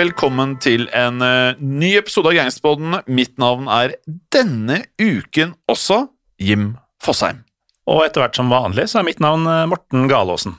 [0.00, 3.00] velkommen til en eh, ny episode av Gangsterboden.
[3.12, 3.96] Mitt navn er
[4.32, 6.06] denne uken også
[6.40, 6.70] Jim
[7.04, 7.42] Fosheim.
[7.90, 10.54] Og etter hvert som vanlig så er mitt navn eh, Morten Galaasen.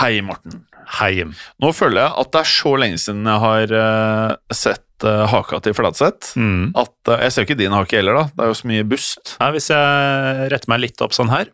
[0.00, 0.66] Hei, Morten.
[0.98, 1.32] Hei, Jim.
[1.62, 5.72] Nå føler jeg at det er så lenge siden jeg har uh, sett haka til
[5.78, 6.74] Fladseth, Mm.
[6.76, 8.24] at Jeg ser jo ikke din hake heller, da.
[8.34, 9.36] Det er jo så mye bust.
[9.38, 11.48] Ja, hvis jeg retter meg litt opp sånn her,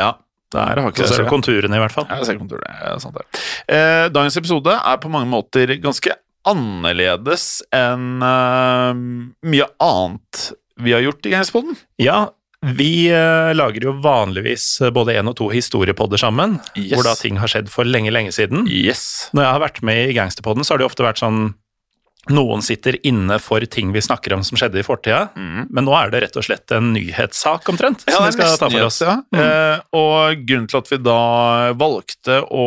[0.00, 0.14] Ja,
[0.50, 1.04] det er hake.
[1.06, 2.08] så ser du konturene i hvert fall.
[2.10, 3.24] Jeg ser konturene, sant det.
[3.70, 6.16] Eh, dagens episode er på mange måter ganske
[6.50, 9.00] annerledes enn eh,
[9.52, 11.76] mye annet vi har gjort i Gangsterpodden.
[12.00, 12.18] Ja,
[12.76, 14.64] vi eh, lager jo vanligvis
[14.96, 16.94] både én og to historiepodder sammen, Yes.
[16.96, 18.66] hvor da ting har skjedd for lenge, lenge siden.
[18.68, 19.28] Yes.
[19.36, 21.42] Når jeg har vært med i Gangsterpodden, så har det jo ofte vært sånn
[22.28, 26.10] noen sitter inne for ting vi snakker om som skjedde i fortida, men nå er
[26.12, 29.00] det rett og slett en nyhetssak omtrent Ja, som vi skal ta for oss.
[29.00, 29.14] ja.
[29.34, 32.66] Eh, og grunnen til at vi da valgte å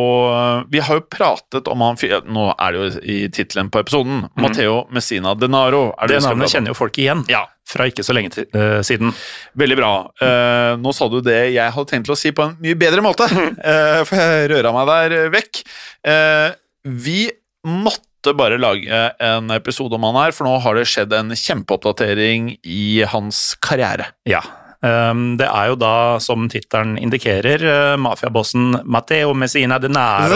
[0.70, 4.28] Vi har jo pratet om han Nå er det jo i tittelen på episoden.
[4.36, 5.94] Matteo Messina Denaro.
[5.98, 7.46] Er det, Det navnet kjenner jo folk igjen Ja.
[7.66, 9.14] fra ikke så lenge til, eh, siden.
[9.56, 9.92] Veldig bra.
[10.20, 13.24] Eh, nå sa du det jeg hadde tenkt å si på en mye bedre måte,
[13.64, 15.62] eh, for jeg røra meg der vekk.
[16.04, 16.50] Eh,
[16.84, 17.30] vi
[17.64, 18.88] måtte bare lage
[19.20, 24.08] en episode om han her, for nå har det skjedd en kjempeoppdatering i hans karriere.
[24.28, 24.40] Ja.
[24.84, 30.34] ehm, det er jo da, som tittelen indikerer, eh, mafiabossen Matteo Messina Denaro.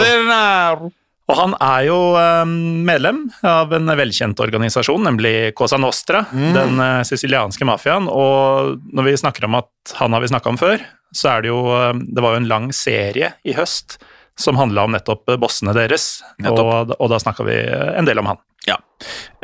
[1.29, 2.53] Og han er jo ehm,
[2.87, 8.09] medlem av en velkjent organisasjon, nemlig Cosa Nostra, den eh, sicilianske mafiaen.
[8.09, 10.81] Og når vi snakker om at han har vi snakka om før,
[11.13, 13.99] så er det jo ehm, Det var jo en lang serie i høst
[14.39, 17.57] som handla om nettopp bossene deres, og, og da snakka vi
[17.99, 18.39] en del om han.
[18.67, 18.75] Ja.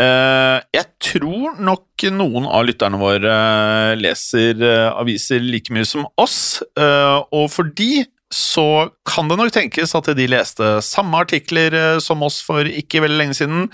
[0.01, 6.07] Eh, jeg tror nok noen av lytterne våre eh, leser eh, aviser like mye som
[6.21, 8.05] oss, eh, og for de
[8.35, 12.99] så kan det nok tenkes at de leste samme artikler eh, som oss for ikke
[13.05, 13.69] veldig lenge siden,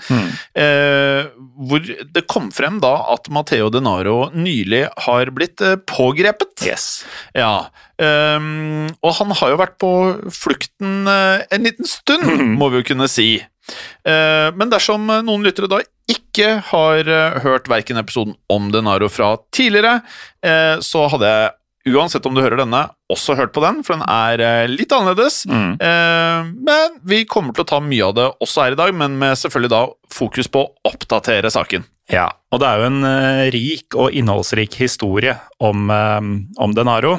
[0.54, 6.62] eh, hvor det kom frem da at Matteo Denaro nylig har blitt eh, pågrepet.
[6.62, 7.02] Yes.
[7.34, 9.92] Ja, ehm, og han har jo vært på
[10.30, 12.30] flukten eh, en liten stund,
[12.60, 13.32] må vi jo kunne si.
[13.42, 17.08] Eh, men dersom noen lyttere da ikke har
[17.42, 20.00] hørt verken episoden om Denaro fra tidligere,
[20.44, 21.52] eh, så hadde jeg,
[21.94, 25.42] uansett om du hører denne, også hørt på den, for den er eh, litt annerledes.
[25.50, 25.74] Mm.
[25.80, 29.18] Eh, men vi kommer til å ta mye av det også her i dag, men
[29.20, 31.84] med selvfølgelig da fokus på å oppdatere saken.
[32.12, 37.18] Ja, og det er jo en eh, rik og innholdsrik historie om, om Denaro.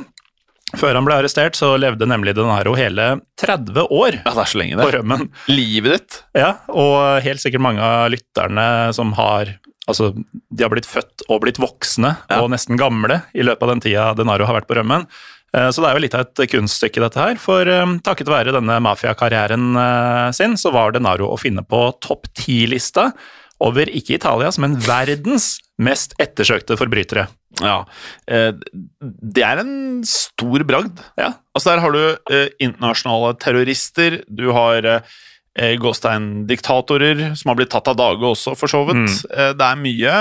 [0.73, 4.57] Før han ble arrestert, så levde nemlig Denaro hele 30 år Ja, det er så
[4.57, 4.85] lenge det.
[4.87, 5.27] på rømmen.
[5.51, 6.15] Livet ditt.
[6.39, 8.65] Ja, og helt sikkert mange av lytterne
[8.97, 9.53] som har
[9.83, 12.37] Altså, de har blitt født og blitt voksne Ja.
[12.39, 15.03] og nesten gamle i løpet av den tida Denaro har vært på rømmen.
[15.53, 17.39] Eh, Så det er jo litt av et kunststykke, dette her.
[17.41, 22.29] For eh, takket være denne mafiakarrieren eh, sin, så var Denaro å finne på topp
[22.37, 23.11] ti-lista
[23.63, 27.29] over ikke Italias, men verdens mest ettersøkte forbrytere.
[27.61, 27.83] Ja,
[28.27, 30.97] det er en stor bragd.
[31.21, 31.29] Ja.
[31.53, 32.33] Altså Der har du
[32.65, 35.05] internasjonale terrorister, du har
[35.53, 39.03] Gåstein-diktatorer som har blitt tatt av dage også, for så vidt.
[39.29, 39.57] Mm.
[39.59, 40.13] det er mye,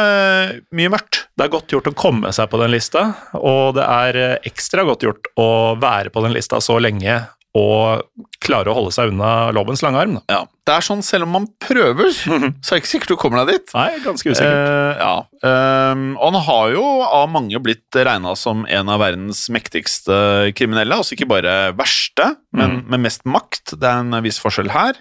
[0.76, 1.22] mye mørkt.
[1.32, 3.06] Det er godt gjort å komme seg på den lista,
[3.38, 5.48] og det er eh, ekstra godt gjort å
[5.80, 8.00] være på den lista så lenge og
[8.42, 10.14] klare å holde seg unna lovens lange arm.
[10.16, 10.22] Da.
[10.32, 10.40] Ja.
[10.62, 13.58] Det er sånn, selv om man prøver, så er det ikke sikkert du kommer deg
[13.58, 13.74] dit.
[13.76, 14.56] Nei, ganske usikkert.
[14.56, 15.12] Eh, ja.
[15.50, 20.16] Ehm, og han har jo av mange blitt regna som en av verdens mektigste
[20.56, 20.96] kriminelle.
[20.96, 23.74] Altså ikke bare verste, men med mest makt.
[23.76, 25.00] Det er en viss forskjell her.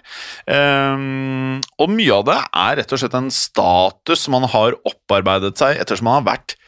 [0.52, 5.56] Ehm, og mye av det er rett og slett en status som han har opparbeidet
[5.62, 6.58] seg ettersom han har vært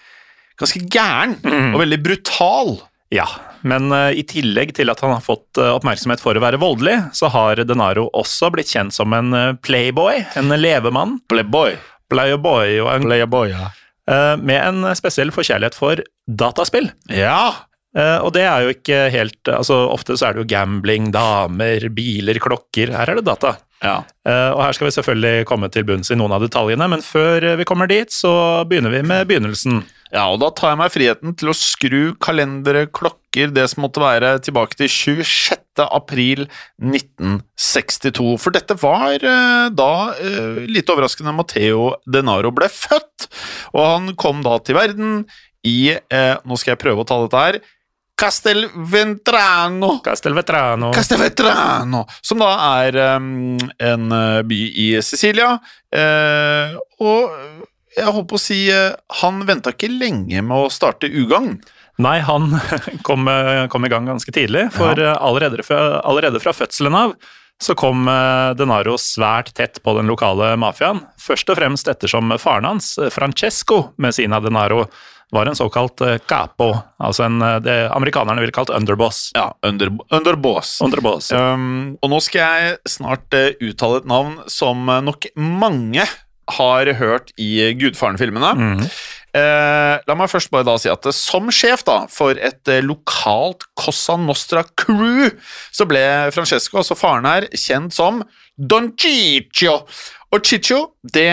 [0.60, 1.36] ganske gæren
[1.74, 2.78] og veldig brutal.
[3.12, 3.26] Ja,
[3.64, 6.98] men eh, i tillegg til at han har fått eh, oppmerksomhet for å være voldelig,
[7.16, 11.18] så har Denaro også blitt kjent som en eh, playboy, en levemann.
[11.32, 11.78] Playboy.
[12.12, 13.70] Playboy, og en, Playboy, ja.
[14.36, 16.90] med en spesiell forkjærlighet for dataspill.
[17.08, 17.64] Ja.
[17.96, 22.38] Og det er jo ikke helt altså Ofte så er det jo gambling, damer, biler,
[22.42, 22.92] klokker.
[22.92, 23.54] Her er det data.
[23.80, 23.96] ja.
[24.26, 27.66] Og her skal vi selvfølgelig komme til bunns i noen av detaljene, men før vi
[27.66, 28.34] kommer dit, så
[28.68, 29.80] begynner vi med begynnelsen.
[30.14, 34.02] Ja, og da tar jeg meg friheten til å skru kalendere, klokker, det som måtte
[34.02, 35.82] være, tilbake til 26.
[35.82, 36.44] april
[36.78, 38.28] 1962.
[38.38, 39.90] For dette var eh, da,
[40.22, 43.26] eh, litt overraskende, Matteo Denaro ble født.
[43.74, 45.24] Og han kom da til verden
[45.66, 47.60] i eh, Nå skal jeg prøve å ta dette her.
[48.14, 49.96] Castelventrano.
[50.06, 50.94] Castelvetrano.
[50.94, 55.56] Castelvetrano, som da er um, en by i Sicilia.
[55.90, 61.10] Uh, og jeg holdt på å si eh, han venta ikke lenge med å starte
[61.10, 61.56] ugagn.
[62.02, 62.50] Nei, han
[63.06, 65.14] kom, eh, kom i gang ganske tidlig, for ja.
[65.22, 67.16] allerede, fra, allerede fra fødselen av
[67.62, 71.04] så kom eh, Denaro svært tett på den lokale mafiaen.
[71.22, 74.88] Først og fremst ettersom faren hans, eh, Francesco Messina Denaro,
[75.34, 79.30] var en såkalt eh, capo, altså en, eh, det amerikanerne ville kalt underboss.
[79.34, 80.76] Ja, under, underboss.
[80.84, 81.32] Underboss.
[81.32, 86.06] Um, og nå skal jeg snart eh, uttale et navn som eh, nok mange
[86.58, 88.88] har hørt i Gudfaren-filmene.
[89.34, 92.84] Eh, la meg først bare da si at eh, som sjef da, for et eh,
[92.86, 95.26] lokalt Cosa Nostra-crew,
[95.74, 96.02] så ble
[96.34, 98.20] Francesco, altså faren her, kjent som
[98.54, 99.80] Don Ciccio.
[100.34, 100.78] Og Ciccio
[101.14, 101.26] det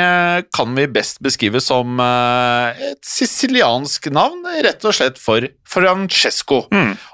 [0.53, 6.63] kan vi best beskrive som eh, et siciliansk navn, rett og slett for Francesco.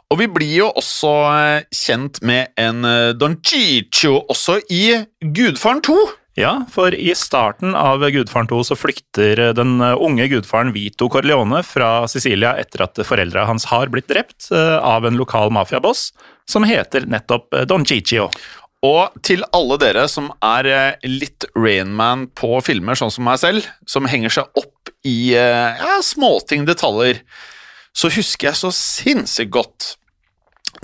[0.07, 2.87] Og vi blir jo også eh, kjent med en
[3.19, 5.01] Don Ciccio også i
[5.35, 5.97] Gudfaren 2.
[6.37, 12.05] Ja, for i starten av Gudfaren 2 så flykter den unge gudfaren Vito Corleone fra
[12.05, 16.11] Sicilia etter at foreldra hans har blitt drept eh, av en lokal mafiaboss
[16.45, 18.29] som heter nettopp eh, Don Ciccio.
[18.85, 23.65] Og til alle dere som er eh, litt Rainman på filmer, sånn som meg selv,
[23.89, 27.23] som henger seg opp i eh, ja, småting, detaljer,
[27.97, 29.95] så husker jeg så sinnssykt godt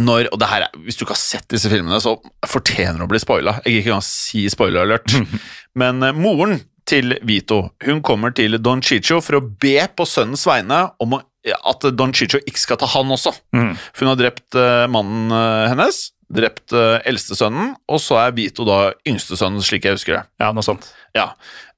[0.01, 2.15] når Og det her er, hvis du ikke har sett disse filmene, så
[2.49, 3.57] fortjener det å bli spoila.
[3.61, 5.17] Jeg gidder ikke engang si spoiler alert.
[5.79, 10.43] Men eh, moren til Vito hun kommer til Don Chicho for å be på sønnens
[10.49, 11.21] vegne om å,
[11.53, 13.31] at Don Chicho ikke skal ta han også.
[13.53, 18.65] For hun har drept eh, mannen eh, hennes, drept uh, eldstesønnen, og så er Vito
[18.67, 20.23] da yngstesønnen, slik jeg husker det.
[20.41, 20.87] Ja, noe sånt.
[21.13, 21.27] Ja.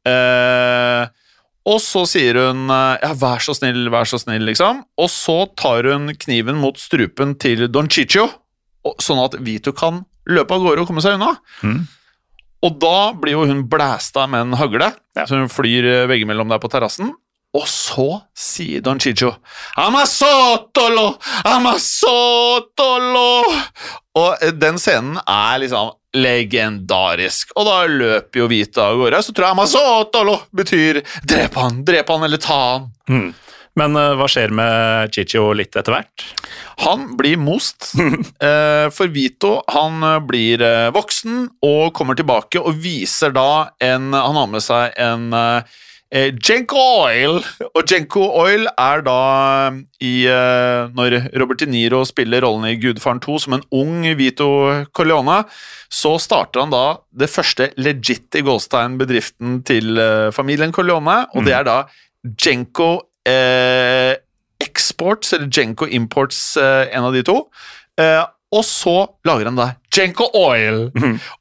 [0.08, 1.02] Eh,
[1.66, 4.84] og så sier hun eh, ja, vær så snill, vær så snill, liksom.
[5.02, 8.28] Og så tar hun kniven mot strupen til Don Chicho,
[9.02, 11.34] sånn at Vito kan løpe av gårde og komme seg unna.
[12.66, 14.92] Og da blir jo hun blæsta med en hagle,
[15.26, 17.12] så hun flyr eh, veggimellom der på terrassen.
[17.56, 19.32] Og så sier Don Chicho
[19.80, 21.14] Amasotolo!
[21.48, 23.30] Amasotolo!
[24.16, 27.52] Og eh, den scenen er liksom legendarisk.
[27.60, 29.24] Og da løper jo Vito av gårde.
[29.24, 32.88] Så tror jeg Amasotolo betyr drep han, drep han eller ta han.
[33.76, 36.24] Men uh, hva skjer med Chicho litt etter hvert?
[36.86, 37.92] Han blir most,
[38.48, 40.64] eh, for Vito han blir
[40.96, 45.76] voksen og kommer tilbake og viser da en Han har med seg en eh,
[46.16, 49.20] eh, Jenko Oil, og Jenko Oil er da
[50.00, 54.50] i eh, Når Robert De Niro spiller rollen i Gudfaren 2 som en ung Vito
[54.96, 55.42] Corleone,
[55.92, 61.58] så starter han da det første legit i Goldstein-bedriften til eh, familien Corleone, og det
[61.60, 61.82] er da
[62.26, 62.94] Jenko
[63.28, 64.16] eh,
[64.64, 67.42] Exports, eller Jenko Imports, eh, en av de to.
[68.00, 68.24] Eh,
[68.56, 68.96] og så
[69.28, 70.90] lager han da Jenko Oil.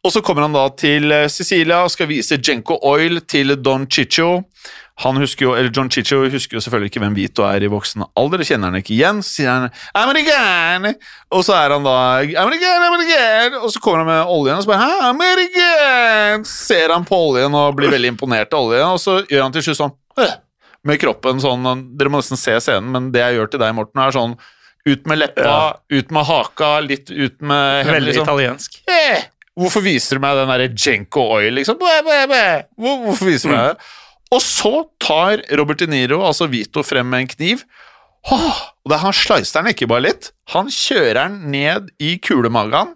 [0.05, 3.87] Og så kommer han da til eh, Sicilia og skal vise Jenko Oil til Don
[3.91, 4.45] Chicho.
[5.03, 8.05] Han husker jo, eller John Chicho husker jo selvfølgelig ikke hvem Vito er i voksen
[8.15, 8.45] alder.
[8.47, 9.25] Kjenner han ikke igjen.
[9.27, 9.67] Så sier han
[9.99, 10.87] American!
[11.35, 13.59] Og så er han da American, American!
[13.65, 16.47] Og så kommer han med oljen og så bare Hæ, American!
[16.47, 19.67] Ser han på oljen og blir veldig imponert av oljen, og så gjør han til
[19.67, 19.97] slutt sånn
[20.85, 21.65] med kroppen sånn
[21.99, 24.37] Dere må nesten se scenen, men det jeg gjør til deg, Morten, er sånn
[24.87, 25.77] ut med leppa, Ja.
[25.91, 28.27] ut med haka, litt ut med Veldig liksom.
[28.27, 28.81] italiensk.
[28.89, 29.23] Eh,
[29.57, 31.79] hvorfor viser du meg den derre Jenko Oil, liksom?
[31.81, 32.45] Bæ, bæ, bæ.
[32.77, 33.89] Hvor, hvorfor viser du meg det?
[34.35, 37.65] Og så tar Robert De Niro, altså Vito, frem med en kniv.
[38.25, 42.17] Åh, og det er Han slicer den ikke bare litt, han kjører den ned i
[42.19, 42.95] kulemagen.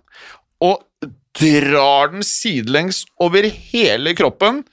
[1.38, 4.64] drar den sidelengs over hele kroppen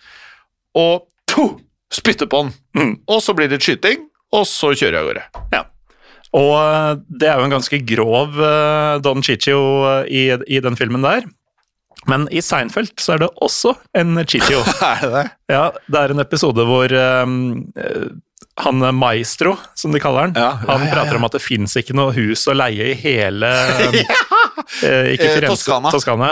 [0.75, 1.59] og to,
[1.93, 2.53] spytter på den.
[2.75, 2.93] Mm.
[3.07, 5.25] Og så blir det skyting, og så kjører jeg av gårde.
[5.53, 5.63] Ja.
[6.35, 10.23] Og eh, det er jo en ganske grov eh, Don Chichio eh, i,
[10.57, 11.27] i den filmen der.
[12.11, 14.59] Men i Seinfeld så er det også en Chichio.
[14.85, 15.25] Er det det?
[15.55, 16.91] ja, det er en episode hvor
[17.25, 17.37] um,
[18.61, 21.17] han Maestro, som de kaller han, Ja, ja, han prater ja.
[21.17, 23.49] om at det fins ikke noe hus å leie i hele
[24.85, 25.95] eh, Ikke Firenze, Toskana.
[25.95, 26.29] Toskana.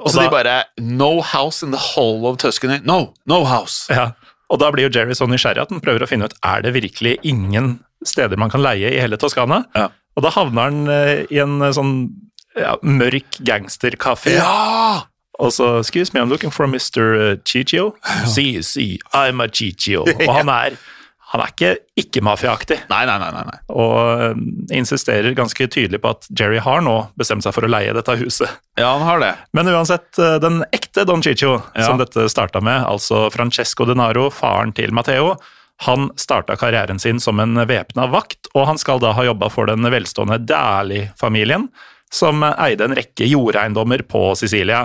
[0.00, 2.80] Og så da- de bare No house in the whole of Tuscany.
[2.86, 3.90] No, no house.
[3.92, 4.12] Ja,
[4.50, 6.72] og da blir jo Jerry så nysgjerrig at han prøver å finne ut er det
[6.78, 9.64] virkelig ingen steder man kan leie i hele Toskana.
[9.76, 9.88] Ja.
[10.16, 11.94] Og da havner han eh, i en eh, sånn
[12.58, 14.38] ja, mørk gangsterkafé.
[14.40, 15.06] Ja!
[15.40, 17.38] Og så Excuse me, I'm looking for Mr.
[17.48, 17.94] Chichio.
[18.28, 20.02] Si, si, I'm a Chichio.
[20.26, 20.74] Og han er,
[21.30, 21.70] han er ikke
[22.02, 22.80] ikke-mafiaaktig.
[22.90, 23.44] Nei, nei, nei.
[23.48, 23.60] nei.
[23.72, 23.94] Og
[24.26, 24.42] eh,
[24.76, 28.52] insisterer ganske tydelig på at Jerry har nå bestemt seg for å leie dette huset.
[28.80, 29.30] Ja, han har det.
[29.56, 31.86] Men uansett, eh, den ekte Don Chichio, Ja.
[31.86, 35.38] som dette starta med, altså Francesco Denaro, faren til Matteo,
[35.86, 39.70] han starta karrieren sin som en væpna vakt, og han skal da ha jobba for
[39.70, 41.70] den velstående Dali-familien,
[42.12, 44.82] som eide en rekke jordeiendommer på Sicilia.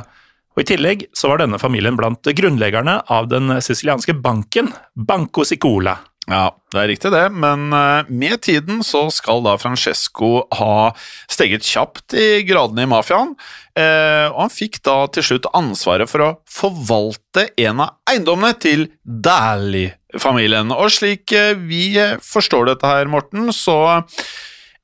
[0.56, 5.98] Og I tillegg så var denne familien blant grunnleggerne av den sicilianske banken Banco Sicola.
[6.26, 10.90] Ja, det er riktig det, men eh, med tiden så skal da Francesco ha
[11.30, 13.36] steget kjapt i gradene i mafiaen,
[13.78, 18.88] eh, og han fikk da til slutt ansvaret for å forvalte en av eiendommene til
[19.06, 20.74] Dali-familien.
[20.74, 21.94] Og slik eh, vi
[22.26, 23.78] forstår dette her, Morten, så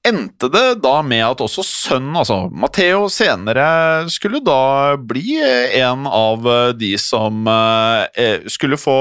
[0.06, 3.66] endte det da med at også sønnen, altså Matteo, senere
[4.14, 5.40] skulle da bli
[5.78, 7.46] en av de som
[8.50, 8.96] skulle få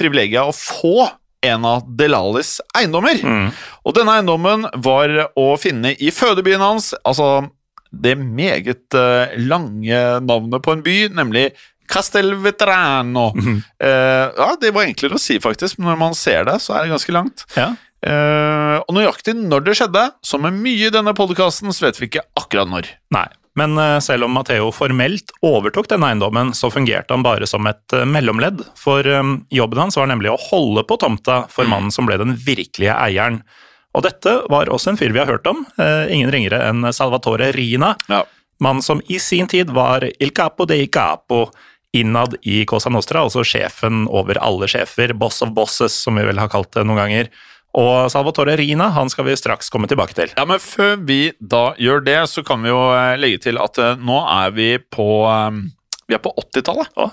[0.00, 1.08] privilegiet å få
[1.46, 3.20] en av Delalis eiendommer.
[3.86, 7.48] Og denne eiendommen var å finne i fødebyen hans, altså
[7.90, 11.50] det meget eh, lange navnet på en by, nemlig
[11.88, 13.30] Castelvetrano.
[13.78, 16.84] Eh, ja, det var enklere å si, faktisk, men når man ser det, så er
[16.84, 17.44] det ganske langt.
[17.56, 17.70] Ja.
[18.04, 22.10] Eh, og nøyaktig når det skjedde, som med mye i denne podkasten, så vet vi
[22.10, 22.90] ikke akkurat når.
[23.14, 23.24] Nei,
[23.56, 27.94] men eh, selv om Matteo formelt overtok denne eiendommen, så fungerte han bare som et
[27.96, 29.22] eh, mellomledd, for eh,
[29.54, 33.40] jobben hans var nemlig å holde på tomta for mannen som ble den virkelige eieren.
[33.96, 35.64] Og dette var også en fyr vi har hørt om,
[36.12, 38.20] ingen ringere enn Salvatore Rina, Ja.
[38.60, 41.48] mannen som i sin tid var il capo de capo
[41.96, 46.38] innad i Cosa Nostra, altså sjefen over alle sjefer, boss of bosses, som vi vel
[46.38, 47.30] har kalt det noen ganger.
[47.76, 50.30] Og Salvatore Rina han skal vi straks komme tilbake til.
[50.36, 53.78] Ja, men før vi da gjør det, så kan vi jo eh, legge til at
[53.78, 55.58] eh, nå er vi på eh,
[56.08, 56.88] Vi er på 80-tallet.
[56.96, 57.10] Å,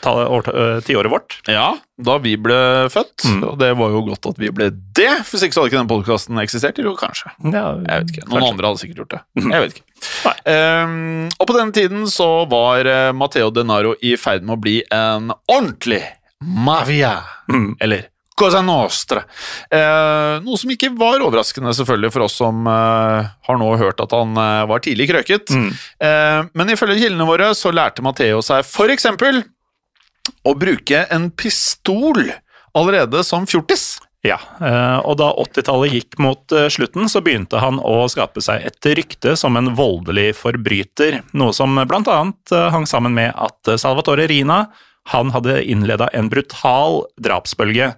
[0.00, 1.36] tallet- øh, tiåret vårt.
[1.50, 3.26] Ja, da vi ble født.
[3.28, 3.40] Mm.
[3.50, 5.10] Og det var jo godt at vi ble det.
[5.28, 6.78] Hvis ikke så hadde ikke den podkasten eksistert.
[6.80, 7.32] Jo, kanskje.
[7.52, 8.26] Ja, Jeg vet ikke.
[8.30, 8.52] Noen kanskje.
[8.54, 9.22] andre hadde sikkert gjort det.
[9.42, 9.52] Mhm.
[9.52, 10.34] Jeg vet ikke.
[10.48, 15.32] Ehm, og på denne tiden så var Matteo Denaro i ferd med å bli en
[15.50, 16.02] ordentlig
[16.40, 17.18] mavia.
[17.50, 17.74] Mm.
[17.82, 18.06] Eller
[18.38, 19.24] Cosa Nostra.
[19.70, 24.14] Eh, noe som ikke var overraskende selvfølgelig for oss som eh, har nå hørt at
[24.14, 25.50] han eh, var tidlig krøket.
[25.50, 25.70] Mm.
[26.06, 29.42] Eh, men ifølge kildene våre så lærte Matteo seg eksempel
[30.46, 32.30] å bruke en pistol
[32.78, 33.96] allerede som fjortis.
[34.26, 38.66] Ja, eh, og da 80-tallet gikk mot eh, slutten, så begynte han å skape seg
[38.66, 44.26] et rykte som en voldelig forbryter, noe som blant annet hang sammen med at Salvatore
[44.30, 44.66] Rina
[45.08, 47.92] han hadde innleda en brutal drapsbølge.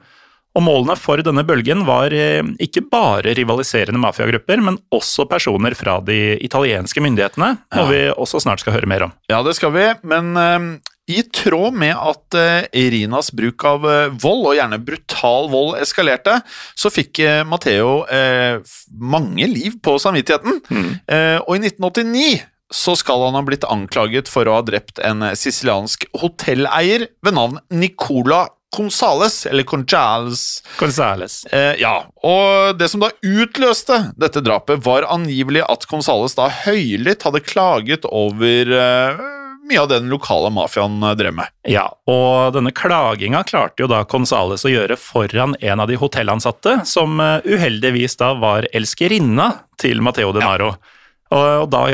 [0.58, 5.98] Og Målene for denne bølgen var eh, ikke bare rivaliserende mafiagrupper, men også personer fra
[6.02, 9.12] de italienske myndighetene, noe vi også snart skal høre mer om.
[9.30, 10.66] Ja, det skal vi, men eh,
[11.10, 16.40] i tråd med at eh, Irinas bruk av eh, vold, og gjerne brutal vold, eskalerte,
[16.78, 18.58] så fikk eh, Matteo eh,
[18.98, 20.60] mange liv på samvittigheten.
[21.06, 22.40] Eh, og i 1989
[22.70, 27.34] så skal han ha blitt anklaget for å ha drept en eh, siciliansk hotelleier ved
[27.38, 28.44] navn Nicola
[28.76, 30.62] Gonzales, eller Conchales.
[30.78, 31.44] Gonzales.
[31.50, 37.26] Eh, ja, og det som da utløste dette drapet, var angivelig at Gonzales da høylytt
[37.26, 39.22] hadde klaget over eh,
[39.70, 41.50] mye av den lokale mafiaen eh, drev med.
[41.68, 46.80] Ja, og denne klaginga klarte jo da Gonzales å gjøre foran en av de hotellansatte,
[46.88, 50.74] som eh, uheldigvis da var elskerinna til Matteo Denaro.
[50.74, 50.96] Og,
[51.30, 51.84] og da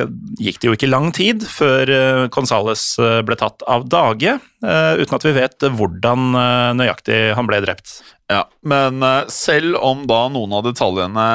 [0.40, 4.93] gikk det jo ikke lang tid før eh, Gonzales eh, ble tatt av dage, eh,
[5.02, 7.99] uten at vi vet hvordan eh, nøyaktig han ble drept.
[8.33, 11.26] Ja, Men eh, selv om da noen av detaljene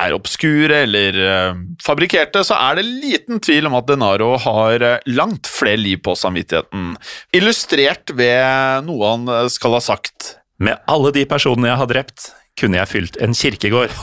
[0.00, 5.04] er obskure eller eh, fabrikkerte, så er det liten tvil om at Denaro har eh,
[5.12, 6.94] langt flere liv på samvittigheten.
[7.36, 10.38] Illustrert ved noe han eh, skal ha sagt.
[10.62, 13.94] Med alle de personene jeg har drept, kunne jeg fylt en kirkegård.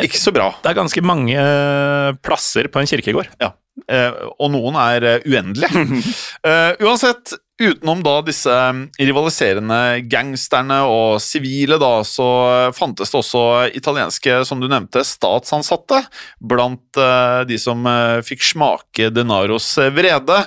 [0.00, 0.52] ikke så bra.
[0.62, 3.32] Det er ganske mange eh, plasser på en kirkegård.
[3.42, 3.54] Ja.
[3.88, 5.86] Eh, og noen er eh, uendelige.
[6.84, 8.52] Uansett, utenom da disse
[8.98, 12.26] rivaliserende gangsterne og sivile, da, så
[12.74, 13.42] fantes det også
[13.78, 16.00] italienske, som du nevnte, statsansatte
[16.42, 16.98] blant
[17.46, 17.86] de som
[18.26, 19.94] fikk smake Denaros vrede.
[20.00, 20.40] vrede.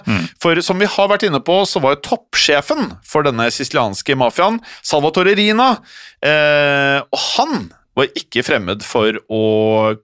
[0.44, 4.60] For som vi har vært inne på, så var jo toppsjefen for denne sicilianske mafiaen
[4.84, 5.72] Salvatore Rina,
[7.06, 9.44] og han var ikke fremmed for å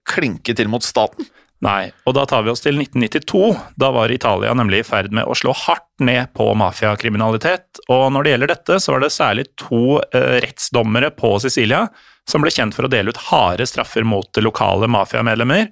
[0.08, 1.28] klinke til mot staten.
[1.62, 3.42] Nei, og da tar vi oss til 1992.
[3.78, 7.84] Da var Italia nemlig i ferd med å slå hardt ned på mafiakriminalitet.
[7.86, 11.86] Og når det gjelder dette, så var det særlig to eh, rettsdommere på Sicilia
[12.30, 15.70] som ble kjent for å dele ut harde straffer mot lokale mafiamedlemmer.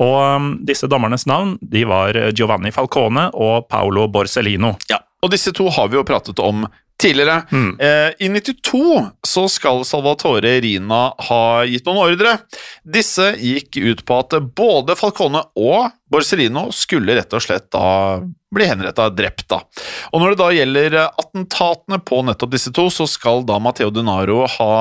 [0.00, 4.74] Og um, disse dommernes navn de var Giovanni Falcone og Paolo Borsellino.
[4.92, 6.66] Ja, og disse to har vi jo pratet om
[7.00, 7.36] tidligere.
[7.80, 8.82] Eh, I 92
[9.26, 12.36] så skal Salvatore Rina ha gitt noen ordre.
[12.84, 18.66] Disse gikk ut på at både Falcone og Borsellino skulle rett og slett da bli
[18.66, 19.60] henretta, drept, da.
[20.10, 24.42] Og når det da gjelder attentatene på nettopp disse to, så skal da Matteo Denaro
[24.58, 24.72] ha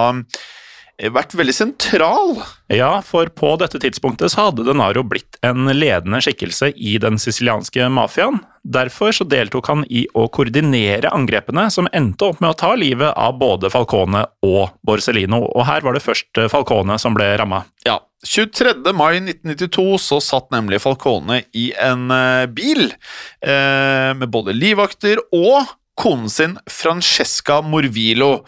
[0.99, 2.33] vært veldig sentral.
[2.67, 7.87] Ja, for på dette tidspunktet så hadde Denaro blitt en ledende skikkelse i den sicilianske
[7.93, 8.41] mafiaen.
[8.67, 13.15] Derfor så deltok han i å koordinere angrepene som endte opp med å ta livet
[13.15, 17.63] av både Falcone og Borsellino, og her var det først Falcone som ble ramma.
[17.87, 18.75] Ja, 23.
[18.91, 25.71] mai 1992 så satt nemlig Falcone i en eh, bil eh, med både livvakter og
[25.99, 28.41] konen sin Francesca Morvillo.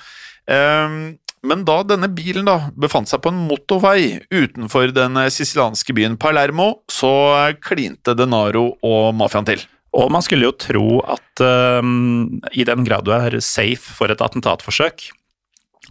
[0.51, 0.99] Eh,
[1.47, 6.17] men da denne bilen da befant seg på en motorvei utenfor den eh, sicilianske byen
[6.21, 9.63] Palermo, så eh, klinte Denaro og mafiaen til.
[9.97, 14.21] Og man skulle jo tro at um, i den grad du er safe for et
[14.23, 15.09] attentatforsøk,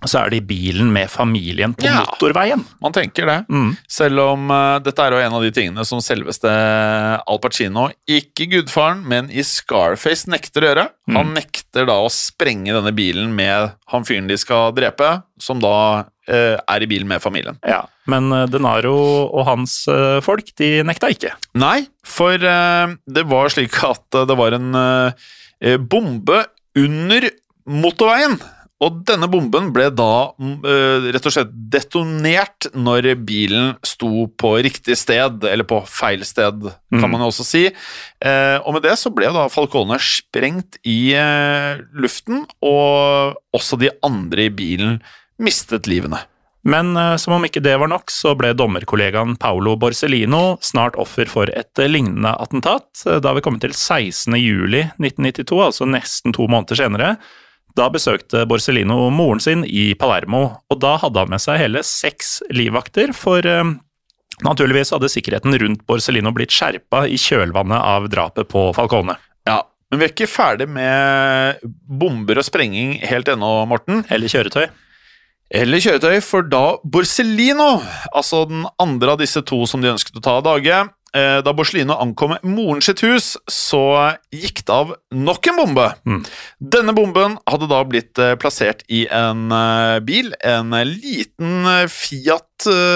[0.09, 1.99] så er det i bilen med familien på Ja.
[2.07, 2.62] motorveien.
[2.80, 3.38] Man tenker det.
[3.52, 3.75] Mm.
[3.90, 6.49] Selv om uh, dette er jo en av de tingene som selveste
[7.21, 10.86] Al Pacino, ikke gudfaren, men i Scarface nekter å gjøre.
[11.13, 15.75] Han nekter da å sprenge denne bilen med han fyren de skal drepe, som da
[16.06, 17.58] uh, er i bilen med familien.
[17.67, 18.95] Ja, Men uh, Denaro
[19.28, 19.82] og hans
[20.25, 21.34] folk, de nekta ikke.
[21.60, 24.73] Nei, for det var slik at det var en
[25.91, 26.41] bombe
[26.78, 27.28] under
[27.69, 28.39] motorveien.
[28.80, 34.54] Og denne bomben ble da mm, eh, rett og slett detonert når bilen sto på
[34.64, 37.10] riktig sted, eller på feil sted, kan Mm.
[37.12, 37.66] man jo også si.
[38.25, 43.90] Eh, og med det så ble da Falcone sprengt i eh, luften, og også de
[44.02, 45.00] andre i bilen
[45.38, 46.23] mistet livene.
[46.64, 51.49] Men som om ikke det var nok, så ble dommerkollegaen Paolo Borsellino snart offer for
[51.56, 52.84] et lignende attentat.
[53.25, 54.36] Da vi kom til 16.
[54.36, 57.14] juli 1992, altså nesten to måneder senere.
[57.78, 62.41] Da besøkte Borsellino moren sin i Palermo, og da hadde han med seg hele seks
[62.54, 63.75] livvakter, for eh,
[64.47, 69.17] naturligvis hadde sikkerheten rundt Borsellino blitt skjerpa i kjølvannet av drapet på Falcone.
[69.49, 74.04] Ja, men vi er ikke ferdig med bomber og sprenging helt ennå, Morten.
[74.11, 74.69] Eller kjøretøy.
[75.50, 77.80] Eller kjøretøy, for da Borsellino,
[78.15, 80.85] altså den andre av disse to som de ønsket å ta av dage,
[81.42, 83.80] da Borslino ankom moren sitt hus, så
[84.30, 85.86] gikk det av nok en bombe.
[86.06, 86.20] Mm.
[86.76, 91.88] Denne bomben hadde da blitt eh, plassert i en eh, bil, en liten eh,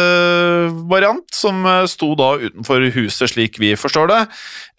[0.05, 4.20] Fiat-variant, som eh, sto da utenfor huset, slik vi forstår det.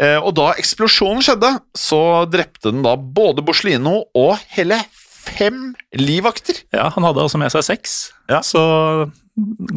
[0.01, 4.79] Eh, Og da eksplosjonen skjedde, så drepte den da både Borslino og hele
[5.25, 5.61] fem
[5.97, 6.63] livvakter.
[6.75, 7.95] Ja, han hadde altså med seg seks.
[8.31, 8.41] Ja.
[8.45, 8.61] Så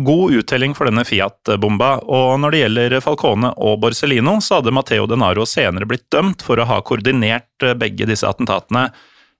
[0.04, 1.98] god uttelling for denne Fiat-bomba.
[2.06, 6.60] Og når det gjelder Falcone og Borsellino, så hadde Matteo Denaro senere blitt dømt for
[6.60, 8.88] å ha koordinert eh, begge disse attentatene.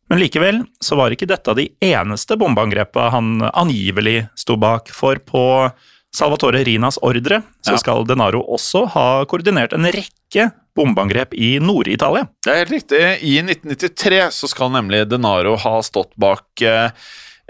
[0.09, 5.44] Men likevel så var ikke dette de eneste bombeangrepene han angivelig sto bak, for på
[6.16, 12.29] Salvatore Rinas ordre så skal Denaro også ha koordinert en rekke bombeangrep i Nord-Italia.
[12.45, 13.03] Det er helt riktig.
[13.27, 16.91] I 1993 så skal nemlig Denaro ha stått bak eh,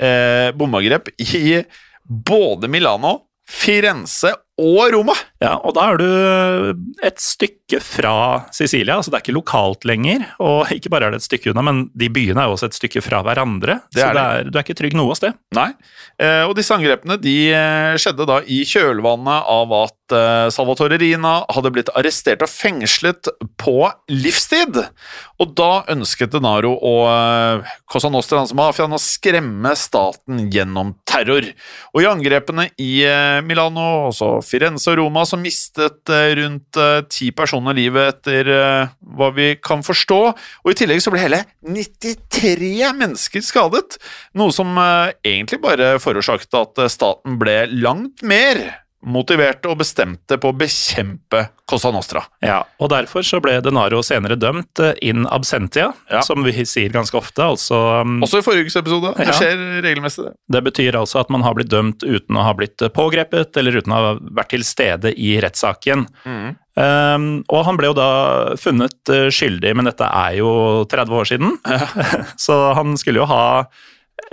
[0.01, 1.61] eh, bombeangrep i
[2.09, 5.14] både Milano, Firenze og Roma.
[5.38, 6.07] Ja, og da er du
[7.07, 10.24] et stykke fra Sicilia, altså det er ikke lokalt lenger.
[10.42, 12.79] Og ikke bare er det et stykke unna, men de byene er jo også et
[12.79, 13.79] stykke fra hverandre.
[13.94, 15.37] Det så er det er, du er ikke trygg noe sted.
[15.55, 15.68] Nei.
[16.18, 21.37] Eh, og disse angrepene de eh, skjedde da i kjølvannet av at eh, Salvatore Rina
[21.55, 23.31] hadde blitt arrestert og fengslet
[23.62, 23.77] på
[24.11, 24.81] livstid.
[25.38, 31.46] Og da ønsket Denaro og Cosa Nostrans altså mafiaen, å skremme staten gjennom terror.
[31.94, 32.90] Og i angrepene i
[33.46, 38.95] Milano, også Firenze og Roma, så mistet eh, rundt eh, ti personer livet etter eh,
[39.19, 40.21] hva vi kan forstå.
[40.64, 44.01] Og i tillegg så ble hele 93 mennesker skadet.
[44.38, 48.62] Noe som egentlig bare forårsaket at staten ble langt mer
[49.06, 52.24] motiverte og bestemte på å bekjempe Cosa Nostra.
[52.42, 56.20] Ja, og derfor så ble Denaro senere dømt eh, in absentia, Ja.
[56.26, 57.44] som vi sier ganske ofte.
[57.44, 59.12] Altså um, Også i forrige ukes episode.
[59.16, 59.37] Det Ja.
[59.38, 60.32] skjer regelmessig, det.
[60.50, 63.92] Det betyr altså at man har blitt dømt uten å ha blitt pågrepet, eller uten
[63.92, 66.06] å ha vært til stede i rettssaken.
[66.78, 68.11] Um, og han ble jo da
[68.61, 71.56] funnet eh, skyldig, men dette er jo 30 år siden,
[72.38, 73.66] så han skulle jo ha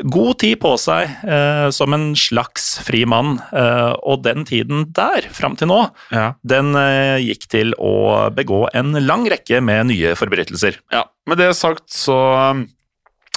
[0.03, 5.27] god tid på seg eh, som en slags fri mann, eh, og den tiden der,
[5.31, 5.81] fram til nå,
[6.11, 6.33] Ja.
[6.43, 10.81] den eh, gikk til å begå en lang rekke med nye forbrytelser.
[10.91, 12.17] Ja, Med det sagt så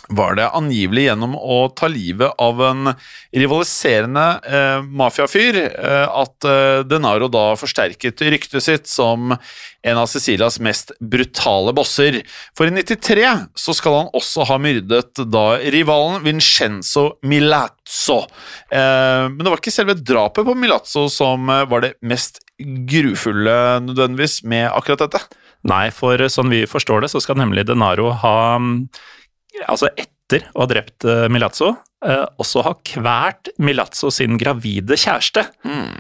[0.09, 2.93] var det angivelig gjennom å ta livet av en
[3.35, 9.35] rivaliserende eh, mafiafyr eh, at eh, Denaro da forsterket ryktet sitt som
[9.89, 12.21] en av Cecilias mest brutale bosser.
[12.57, 13.27] For i 93
[13.59, 18.23] så skal han også ha myrdet da rivalen Vincenzo Milazzo.
[18.73, 23.59] Eh, men det var ikke selve drapet på Milazzo som eh, var det mest grufulle
[23.85, 25.23] nødvendigvis med akkurat dette.
[25.69, 28.75] Nei, for sånn vi forstår det, så skal nemlig Denaro ha mm,
[29.67, 31.73] Altså etter å ha drept eh, Milazzo,
[32.05, 35.49] eh, også ha kvært Milazzo sin gravide kjæreste.
[35.65, 35.91] Mm.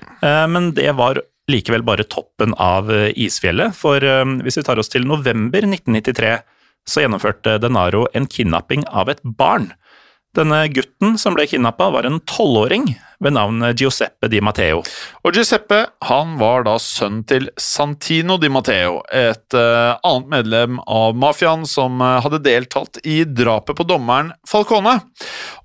[0.52, 4.92] men det var likevel bare toppen av eh, isfjellet, for eh, hvis vi tar oss
[4.92, 6.36] til november 1993,
[6.88, 9.72] så gjennomførte Denaro en kidnapping av et barn.
[10.36, 14.82] Denne gutten som ble kidnappa, var en tolvåring ved navn Giuseppe Di Matteo.
[15.26, 21.16] Og Giuseppe han var da sønn til Santino Di Matteo, et uh, annet medlem av
[21.18, 24.98] mafiaen som uh, hadde deltatt i drapet på dommeren Falcone.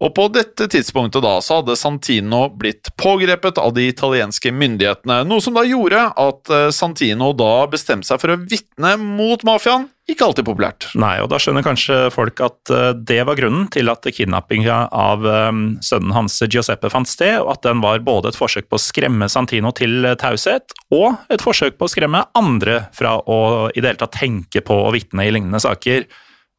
[0.01, 5.43] Og på dette tidspunktet da så hadde Santino blitt pågrepet av de italienske myndighetene, noe
[5.43, 9.91] som da gjorde at uh, Santino da bestemte seg for å vitne mot mafiaen.
[10.11, 10.89] Ikke alltid populært.
[10.99, 15.23] Nei, og da skjønner kanskje folk at eh, det var grunnen til at kidnappinga av
[15.23, 15.51] eh,
[15.85, 19.29] sønnen hans Giuseppe fant sted, og at den var både et forsøk på å skremme
[19.31, 23.39] Santino til eh, taushet, og et forsøk på å skremme andre fra å
[23.71, 26.03] i det hele tatt tenke på å vitne i lignende saker.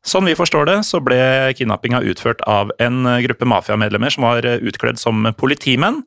[0.05, 1.17] Sånn vi forstår det, så ble
[1.57, 6.03] kidnappinga utført av en eh, gruppe mafiamedlemmer som var eh, utkledd som politimenn.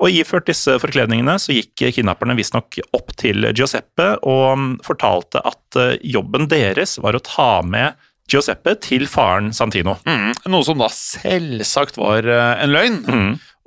[0.00, 5.80] Og iført disse forkledningene så gikk kidnapperne visstnok opp til Giuseppe og mm, fortalte at
[5.80, 9.96] eh, jobben deres var å ta med Giuseppe til faren Santino.
[10.08, 12.98] Mm, noe som da selvsagt var eh, en løgn.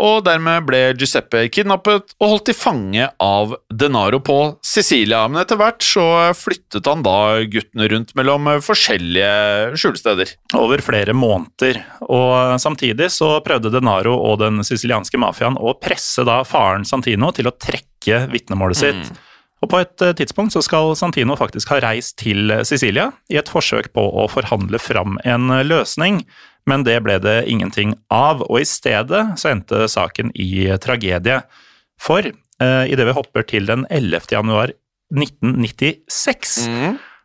[0.01, 5.23] Og dermed ble Giuseppe kidnappet og holdt til fange av Denaro på Sicilia.
[5.29, 6.05] Men etter hvert så
[6.37, 7.17] flyttet han da
[7.51, 10.35] guttene rundt mellom forskjellige skjulesteder.
[10.57, 11.83] over flere måneder.
[12.09, 17.49] Og samtidig så prøvde Denaro og den sicilianske mafiaen å presse da faren Santino til
[17.49, 19.11] å trekke vitnemålet sitt.
[19.61, 23.49] Og på et eh, tidspunkt så skal Santino faktisk ha reist til Sicilia i et
[23.51, 26.23] forsøk på å forhandle fram en løsning,
[26.69, 31.41] men det ble det ingenting av, og i stedet så endte saken i tragedie.
[32.01, 34.29] For eh, idet vi hopper til den 11.
[34.33, 34.73] januar
[35.11, 36.67] 1996,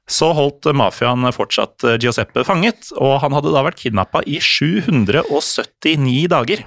[0.06, 6.62] så holdt mafiaen fortsatt Giuseppe fanget, og han hadde da vært kidnappa i 779 dager.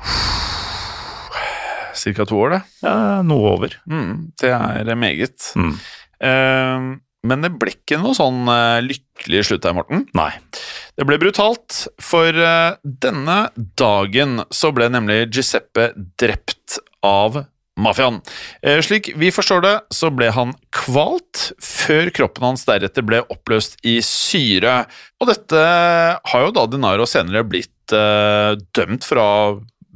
[1.99, 2.61] Cirka to år, det.
[2.85, 3.75] Ja, noe over.
[3.89, 5.51] Mm, det er meget.
[5.59, 5.73] Mm.
[6.19, 6.89] Eh,
[7.27, 10.05] men det ble ikke noe sånn eh, lykkelig slutt her, Morten.
[10.15, 10.31] Nei.
[10.95, 13.39] Det ble brutalt, for eh, denne
[13.79, 17.41] dagen så ble nemlig Giuseppe drept av
[17.79, 18.19] mafiaen.
[18.63, 23.79] Eh, slik vi forstår det, så ble han kvalt før kroppen hans deretter ble oppløst
[23.87, 24.83] i syre.
[25.19, 25.65] Og dette
[26.31, 29.43] har jo da Denaro senere blitt eh, dømt for å ha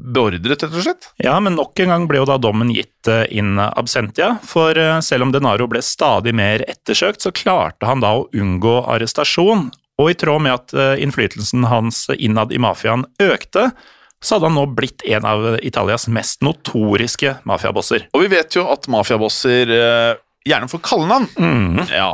[0.03, 1.07] beordret, rett og slett.
[1.23, 4.99] Ja, men nok en gang ble jo da dommen gitt eh, in absentia, for eh,
[5.05, 9.69] selv om Denaro ble stadig mer ettersøkt, så klarte han da å unngå arrestasjon.
[10.01, 13.69] Og i tråd med at eh, innflytelsen hans innad i mafiaen økte,
[14.23, 18.07] så hadde han nå blitt en av Italias mest notoriske mafiabosser.
[18.15, 19.73] Og vi vet jo at mafiabosser
[20.47, 21.27] gjerne får kallenavn.
[21.35, 21.81] Mm.
[21.91, 22.13] Ja.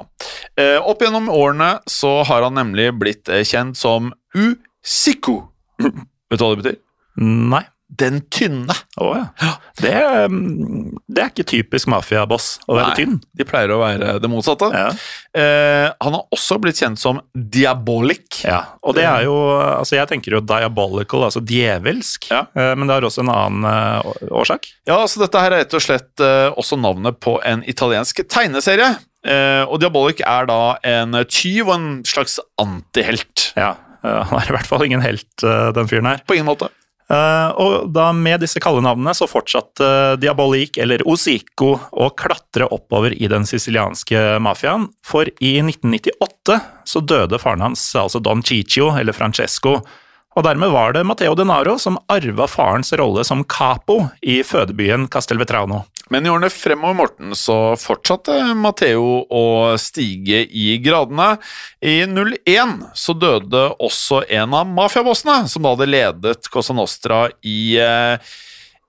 [0.90, 5.44] Opp gjennom årene så har han nemlig blitt kjent som Usiku.
[5.86, 6.82] Vet du hva det betyr?
[7.22, 7.62] Nei.
[7.90, 8.76] Den tynne.
[9.02, 9.50] Å ja.
[9.82, 9.94] Det,
[10.30, 13.16] mm, det er ikke typisk mafiaboss å være Nei, tynn.
[13.40, 14.70] De pleier å være det motsatte.
[14.70, 14.92] Ja.
[15.34, 18.44] Eh, han har også blitt kjent som Diabolic.
[18.46, 22.44] Ja, og det er jo Altså, jeg tenker jo diabolical, altså djevelsk, Ja.
[22.56, 24.70] eh, men det har også en annen eh, årsak.
[24.88, 28.94] Ja, altså dette her er rett og slett eh, også navnet på en italiensk tegneserie.
[29.26, 33.50] Eh, og Diabolic er da en tyv og en slags antihelt.
[33.60, 33.74] Ja,
[34.04, 36.22] eh, han er i hvert fall ingen helt, den fyren her.
[36.28, 36.70] På ingen måte.
[37.10, 43.30] Eh, og da med disse kallenavnene så fortsatte Diabolik, eller Osico, å klatre oppover i
[43.32, 49.80] den sicilianske mafiaen, for i 1998 så døde faren hans, altså Don Ciccio, eller Francesco,
[50.38, 55.84] Og dermed var det Matteo Denaro som arva farens rolle som capo i fødebyen Castelvetrano.
[56.10, 59.44] Men i årene fremover Morten, så fortsatte Matteo å
[59.82, 61.36] stige i gradene.
[61.86, 67.78] I 01 så døde også en av mafiabossene, som da hadde ledet Cosa Nostra i
[67.82, 68.34] eh,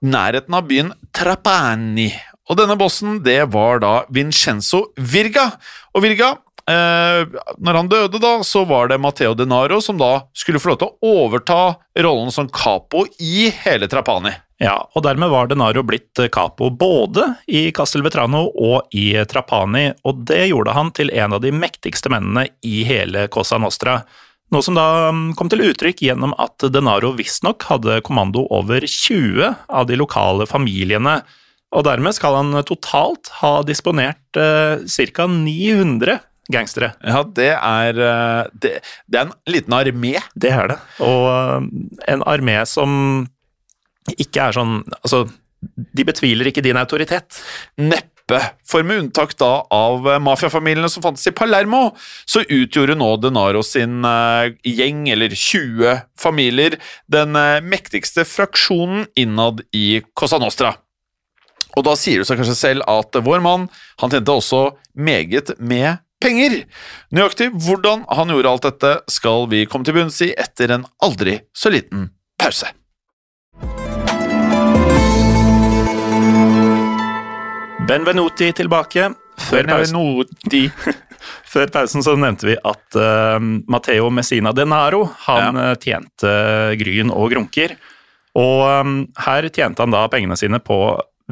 [0.00, 2.09] nærheten av byen Trapani.
[2.50, 5.50] Og denne bossen, det var da Vincenzo Virga.
[5.94, 6.33] Og Virga
[6.70, 7.26] Eh,
[7.59, 10.90] når han døde, da, så var det Matteo Denaro som da skulle få lov til
[10.90, 11.61] å overta
[12.04, 14.33] rollen som capo i hele Trapani.
[14.61, 20.50] Ja, og dermed var Denaro blitt capo både i Castelvetrano og i Trapani, og det
[20.50, 24.02] gjorde han til en av de mektigste mennene i hele Cosa Nostra.
[24.50, 29.46] Noe som da mm, kom til uttrykk gjennom at Denaro visstnok hadde kommando over 20
[29.48, 31.20] av de lokale familiene,
[31.70, 34.83] og dermed skal han totalt ha disponert eh,
[35.14, 35.26] ca.
[35.30, 36.18] 900
[36.53, 36.93] gangstere.
[37.07, 38.73] Ja, det er, eh, det,
[39.11, 40.17] det er en liten armé.
[40.35, 40.79] Det er det.
[41.07, 41.69] Og eh,
[42.15, 43.27] en armé som
[44.17, 45.27] ikke er sånn Altså,
[45.61, 47.43] de betviler ikke din autoritet.
[47.81, 48.39] Neppe.
[48.69, 51.91] For med unntak da av mafiafamiliene som fantes i Palermo,
[52.25, 54.07] så utgjorde nå Denaro sin
[54.63, 56.79] gjeng, eller 20 familier,
[57.11, 57.35] den
[57.67, 60.77] mektigste fraksjonen innad i Cosa Nostra.
[61.79, 63.69] Og da sier det seg kanskje selv at vår mann
[64.03, 64.63] han tjente også
[64.99, 66.62] meget med penger.
[67.14, 71.40] Nøyaktig hvordan han gjorde alt dette, skal vi komme til bunns i etter en aldri
[71.56, 72.70] så liten pause.
[77.88, 79.11] Benvenuti tilbake.
[79.40, 80.68] Før Benvenuti.
[81.52, 85.72] Før pausen så nevnte vi at uh, Matteo Messina Denaro han ja.
[85.80, 86.35] tjente
[86.80, 87.74] gryn og grunker.
[88.38, 90.78] Og um, her tjente han da pengene sine på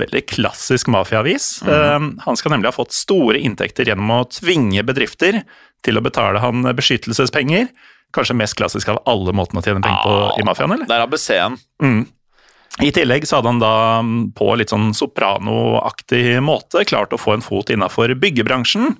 [0.00, 1.58] veldig klassisk mafiavis.
[1.66, 2.10] Mm.
[2.24, 5.42] Han skal nemlig ha fått store inntekter gjennom å tvinge bedrifter
[5.86, 7.68] til å betale han beskyttelsespenger.
[8.16, 10.88] Kanskje mest klassisk av alle måtene å tjene penger på ah, i mafiaen, eller?
[10.88, 11.58] Det er ABC-en.
[11.84, 12.00] Mm.
[12.84, 13.74] I tillegg så hadde han da
[14.38, 18.94] på litt sånn sopranoaktig måte klart å få en fot innafor byggebransjen.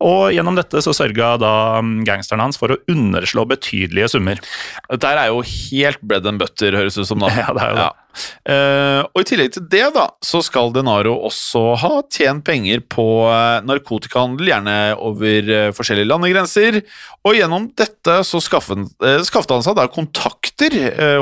[0.00, 1.54] Og gjennom dette så sørga da
[2.08, 4.40] gangsteren hans for å underslå betydelige summer.
[4.88, 7.20] Dette er jo helt bread and butter, høres ut som.
[7.20, 7.28] da.
[7.40, 7.88] Ja, det er jo det.
[7.88, 7.99] Ja.
[8.44, 13.06] Uh, og I tillegg til det da, så skal Denaro også ha tjent penger på
[13.28, 16.80] uh, narkotikahandel, gjerne over uh, forskjellige landegrenser.
[17.26, 18.86] Og gjennom dette så skaffet,
[19.26, 20.76] skaffet han seg da kontakter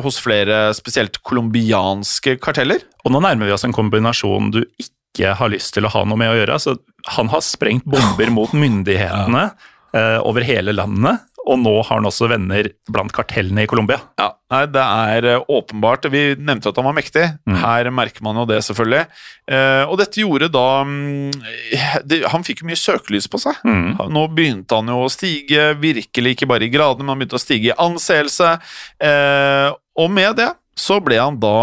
[0.05, 2.85] hos flere spesielt colombianske karteller.
[3.05, 6.21] Og nå nærmer vi oss en kombinasjon du ikke har lyst til å ha noe
[6.21, 6.59] med å gjøre.
[6.59, 6.77] Altså,
[7.17, 9.49] han har sprengt bomber mot myndighetene
[9.97, 11.25] eh, over hele landet.
[11.49, 13.99] Og nå har han også venner blant kartellene i Colombia.
[14.21, 16.09] Ja, nei, Det er uh, åpenbart.
[16.13, 17.25] Vi nevnte at han var mektig.
[17.49, 17.57] Mm.
[17.63, 19.07] Her merker man jo det, selvfølgelig.
[19.49, 21.31] Eh, og dette gjorde da um,
[22.05, 23.57] det, Han fikk jo mye søkelys på seg.
[23.65, 23.97] Mm.
[24.13, 27.43] Nå begynte han jo å stige, virkelig ikke bare i gradene, men han begynte å
[27.43, 28.57] stige i anseelse.
[29.01, 31.55] Eh, og med det så ble han da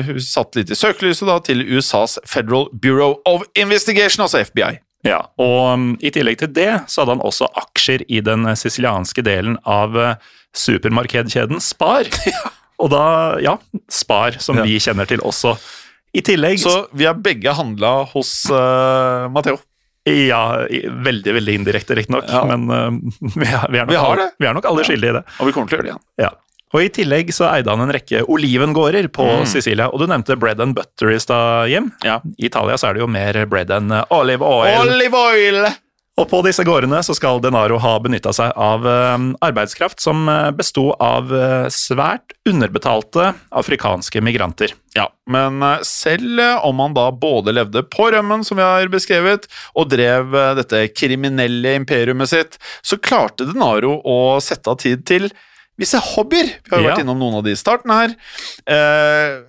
[0.00, 4.78] eh, satt litt i søkelyset da, til USAs Federal Bureau of Investigation, altså FBI.
[5.06, 9.24] Ja, og um, I tillegg til det så hadde han også aksjer i den sicilianske
[9.26, 10.14] delen av uh,
[10.54, 12.10] supermarkedkjeden Spar.
[12.82, 13.04] Og da,
[13.42, 13.56] ja,
[13.90, 14.66] Spar, som ja.
[14.66, 15.54] vi kjenner til også.
[16.12, 19.60] I tillegg Så vi har begge handla hos uh, Matheo?
[20.02, 20.66] Ja,
[21.06, 22.26] veldig veldig indirekte, riktignok.
[22.26, 22.42] Ja.
[22.50, 22.90] Men uh,
[23.40, 25.26] vi, er, vi, er nok, vi, alle, vi, er nok, alle skyldige i det.
[25.38, 26.06] Og vi kommer til å gjøre det igjen.
[26.26, 26.32] Ja.
[26.72, 29.46] Og I tillegg så eide han en rekke olivengårder på mm.
[29.50, 29.90] Sicilia.
[29.92, 31.92] Og du nevnte bread and butter i stad, Jim.
[32.04, 32.18] Ja.
[32.38, 34.86] I Italia så er det jo mer bread and olive oil.
[34.86, 35.66] Olive oil!
[36.20, 40.50] Og på disse gårdene så skal Denaro ha benytta seg av uh, arbeidskraft som uh,
[40.52, 41.32] besto av
[41.72, 44.74] svært underbetalte afrikanske migranter.
[44.92, 49.88] Ja, men selv om han da både levde på rømmen, som vi har beskrevet, og
[49.92, 55.32] drev dette kriminelle imperiumet sitt, så klarte Denaro å sette av tid til
[55.80, 56.54] visse hobbyer.
[56.62, 56.92] Vi har jo ja.
[56.92, 58.14] vært innom noen av de i starten her.
[58.66, 59.40] Eh,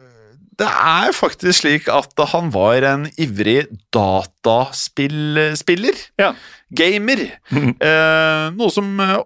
[0.59, 5.95] det er faktisk slik at han var en ivrig dataspillspiller.
[6.21, 6.33] Ja.
[6.73, 7.19] Gamer.
[7.53, 7.73] Mm.
[7.77, 9.19] Eh, noe som eh,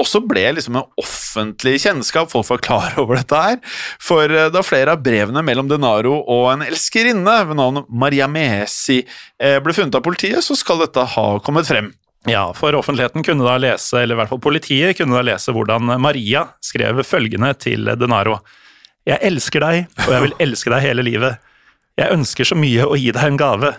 [0.00, 2.30] også ble liksom en offentlig kjennskap.
[2.32, 3.58] Folk var klar over dette her.
[4.02, 9.58] For da flere av brevene mellom Denaro og en elskerinne ved navn Maria Mesi eh,
[9.64, 11.88] ble funnet av politiet, så skal dette ha kommet frem.
[12.30, 15.90] Ja, for offentligheten kunne da lese, eller i hvert fall politiet kunne da lese hvordan
[16.00, 18.36] Maria skrev følgende til Denaro.
[19.08, 21.40] Jeg elsker deg, og jeg vil elske deg hele livet.
[21.98, 23.72] Jeg ønsker så mye å gi deg en gave.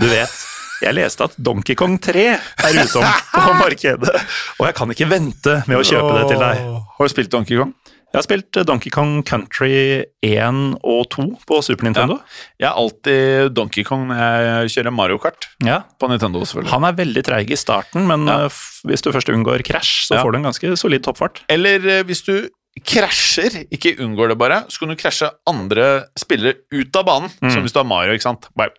[0.00, 0.36] Du vet,
[0.80, 3.02] jeg leste at Donkey Kong 3 er ute
[3.34, 4.14] på markedet,
[4.60, 6.62] og jeg kan ikke vente med å kjøpe det til deg.
[6.96, 7.74] Har du spilt Donkey Kong?
[8.10, 12.16] Jeg har spilt eh, Donkey Kong Country 1 og 2 på Super Nintendo.
[12.18, 12.40] Ja.
[12.64, 15.84] Jeg er alltid Donkey Kong når jeg kjører Mario Kart ja.
[16.00, 16.42] på Nintendo.
[16.42, 16.72] selvfølgelig.
[16.74, 18.48] Han er veldig treig i starten, men ja.
[18.48, 21.44] Eh, hvis du først unngår krasj, så får du en ganske solid toppfart.
[21.54, 22.34] Eller eh, hvis du
[22.86, 25.86] krasjer, ikke unngår det bare, så kan du krasje andre
[26.18, 27.30] spillere ut av banen.
[27.46, 28.50] Som hvis du har Mario, ikke sant.
[28.58, 28.74] Bare,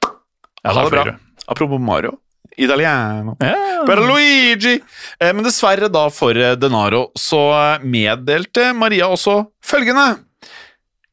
[0.62, 1.15] Ja, ha det bra.
[1.50, 2.17] Apropos Mario.
[2.63, 3.36] Italiano.
[3.41, 3.82] Ja.
[3.88, 4.76] Per Luigi!
[5.19, 10.19] Eh, Men dessverre da for eh, Denaro så eh, meddelte Maria også følgende.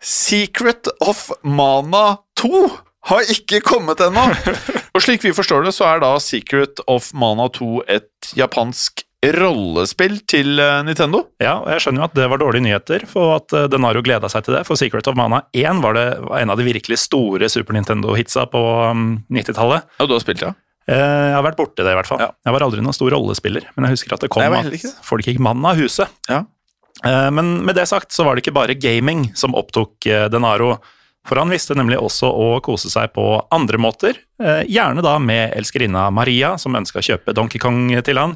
[0.00, 2.68] Secret of Mana 2
[3.08, 4.28] har ikke kommet ennå.
[4.94, 10.20] Og slik vi forstår det, så er da Secret of Mana 2 et japansk rollespill
[10.30, 11.24] til Nintendo.
[11.42, 14.44] Ja, og jeg skjønner jo at det var dårlige nyheter, for at Denaro gleda seg
[14.46, 14.61] til det.
[14.68, 18.44] For Secret of Mana 1 var det var en av de virkelig store Super Nintendo-hitsa
[18.52, 19.88] på um, 90-tallet.
[19.98, 20.52] Ja, du har spilt, ja?
[20.88, 20.96] Eh,
[21.29, 22.20] Jeg har vært borti det, i hvert fall.
[22.22, 22.31] Ja.
[22.48, 25.27] Jeg var aldri noen stor rollespiller, men jeg husker at det kom Nei, at folk
[25.29, 26.09] gikk mann av huset.
[26.31, 26.44] Ja.
[27.05, 30.79] Eh, Men med det sagt så var det ikke bare gaming som opptok eh, Denaro.
[31.29, 34.16] For han visste nemlig også å kose seg på andre måter.
[34.40, 38.33] Gjerne da med elskerinna Maria, som ønska å kjøpe Donkey Kong til han.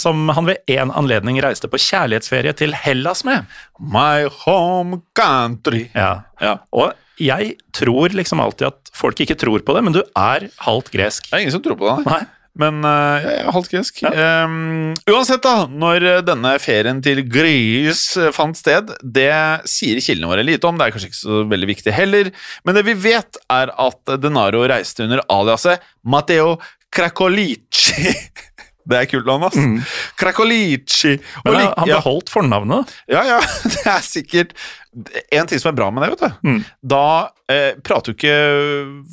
[0.00, 3.46] Som han ved én anledning reiste på kjærlighetsferie til Hellas med.
[3.78, 5.84] My home country.
[5.94, 6.24] Ja.
[6.42, 6.56] Ja.
[6.74, 10.90] Og jeg tror liksom alltid at folk ikke tror på det, men du er halvt
[10.94, 11.28] gresk.
[11.28, 12.00] Det er ingen som tror på det.
[12.08, 12.24] nei.
[12.54, 13.96] Men uh, jeg er halvt gresk.
[14.14, 19.32] Um, uansett, da, når denne ferien til Gris eh, fant sted, det
[19.66, 20.78] sier kildene våre lite om.
[20.78, 22.30] Det er kanskje ikke så veldig viktig heller.
[22.62, 26.54] Men det vi vet, er at Denaro reiste under aliaset Matteo
[26.94, 28.14] Cracolici.
[28.84, 29.56] Det er kult navn, ass.
[29.56, 29.76] Mm.
[30.20, 31.14] Krakolici.
[31.44, 32.94] Men han, han beholdt fornavnet.
[33.10, 33.38] Ja, ja,
[33.72, 34.56] det er sikkert
[35.34, 36.50] En ting som er bra med det, vet du.
[36.50, 36.58] Mm.
[36.94, 37.04] Da
[37.50, 38.36] eh, prater jo ikke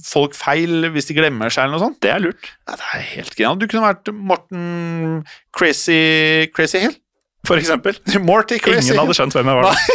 [0.05, 2.01] folk feil hvis de glemmer seg eller noe sånt.
[2.03, 2.51] Det er lurt.
[2.67, 3.63] Ja, det er helt genialt.
[3.63, 5.23] Du kunne vært Morten
[5.57, 6.99] Crazy Crazy Hill.
[7.47, 7.97] For eksempel.
[8.29, 9.81] Morty Crazy Ingen hadde skjønt hvem jeg var.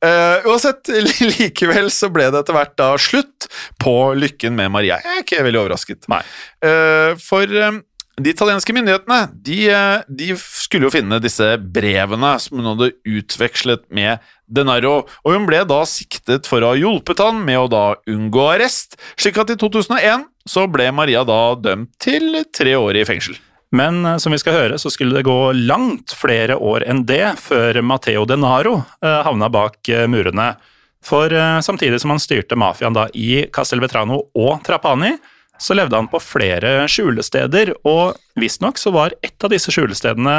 [0.00, 3.50] Eh, uansett, likevel så ble det etter hvert da slutt
[3.82, 4.96] på lykken med Maria.
[5.04, 6.06] Jeg er ikke veldig overrasket.
[6.08, 6.22] Nei.
[6.64, 7.82] Uh, for eh,
[8.18, 13.86] de italienske myndighetene de, eh, de skulle jo finne disse brevene som hun hadde utvekslet
[13.94, 14.20] med
[14.50, 18.48] Denaro, og hun ble da siktet for å ha hjulpet han med å da unngå
[18.56, 23.38] arrest, slik at i 2001 så ble Maria da dømt til tre år i fengsel.
[23.70, 27.36] Men eh, som vi skal høre, så skulle det gå langt flere år enn det
[27.40, 30.52] før Matteo Denaro eh, havna bak murene.
[31.00, 31.32] For
[31.64, 35.14] samtidig som han styrte mafiaen da i Castelvetrano og Trapani,
[35.60, 40.38] så levde han på flere skjulesteder, og visstnok så var et av disse skjulestedene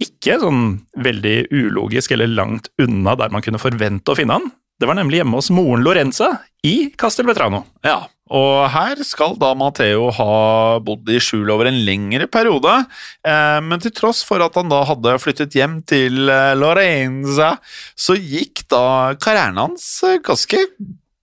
[0.00, 0.62] ikke sånn
[1.04, 4.48] veldig ulogisk eller langt unna der man kunne forvente å finne han.
[4.80, 6.30] Det var nemlig hjemme hos moren Lorenza
[6.64, 7.66] i Castelvetrano.
[7.84, 10.34] Ja, og her skal da Matteo ha
[10.86, 12.76] bodd i skjul over en lengre periode,
[13.26, 17.56] eh, men til tross for at han da hadde flyttet hjem til eh, Lorenza,
[17.98, 20.62] så gikk da karrieren hans eh, ganske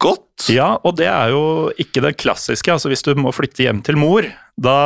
[0.02, 0.48] godt.
[0.54, 1.44] Ja, og det er jo
[1.82, 2.72] ikke det klassiske.
[2.72, 4.78] altså Hvis du må flytte hjem til mor, da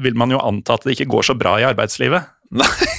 [0.00, 2.30] vil man jo anta at det ikke går så bra i arbeidslivet.
[2.60, 2.90] Nei.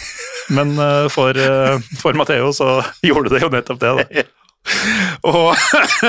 [0.54, 3.93] Men uh, for, uh, for Matteo så gjorde det jo nettopp det.
[3.97, 4.25] da.
[5.30, 5.54] Og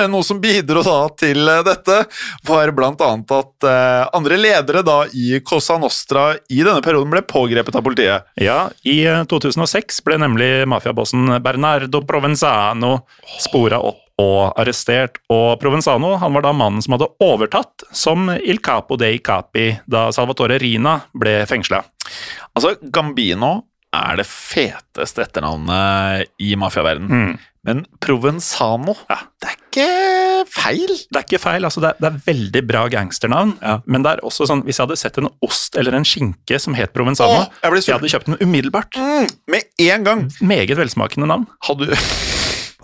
[0.08, 1.96] noe som bidro da til eh, dette,
[2.48, 3.66] var annet at
[4.16, 8.32] andre ledere da i Cosa Nostra i denne perioden ble pågrepet av politiet.
[8.40, 12.98] Ja, I eh, 2006 ble nemlig mafiabossen Bernardo Provenzano
[13.44, 15.18] spora opp og arrestert.
[15.33, 20.09] Og Provenzano han var da mannen som hadde overtatt som Il Capo dei Capi da
[20.14, 21.83] Salvatore Rina ble fengsla.
[22.57, 23.59] Altså, Gambino
[23.96, 27.37] er det feteste etternavnet i mafiaverdenen.
[27.66, 28.92] Men Provenzano,
[29.42, 29.87] det er ikke
[30.52, 30.92] feil.
[31.11, 33.79] Det er ikke feil, altså det er, det er veldig bra gangsternavn, Ja.
[33.90, 36.76] men det er også sånn, hvis jeg hadde sett en ost eller en skinke som
[36.79, 38.94] het Provenzano, Åh, jeg jeg hadde kjøpt den umiddelbart.
[39.00, 40.24] Mm, med en gang.
[40.40, 41.48] Meget velsmakende navn.
[41.66, 41.96] Hadde du,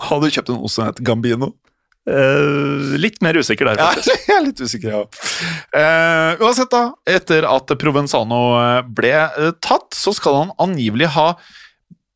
[0.09, 1.53] hadde du kjøpt en ost som het Gambino?
[2.03, 4.25] Uh, litt mer usikker der, Ja, faktisk.
[4.29, 5.03] jeg er litt usikker, ja.
[5.71, 6.83] Uh, uansett, da.
[7.07, 11.29] Etter at Provenzano eh, ble uh, tatt, så skal han angivelig ha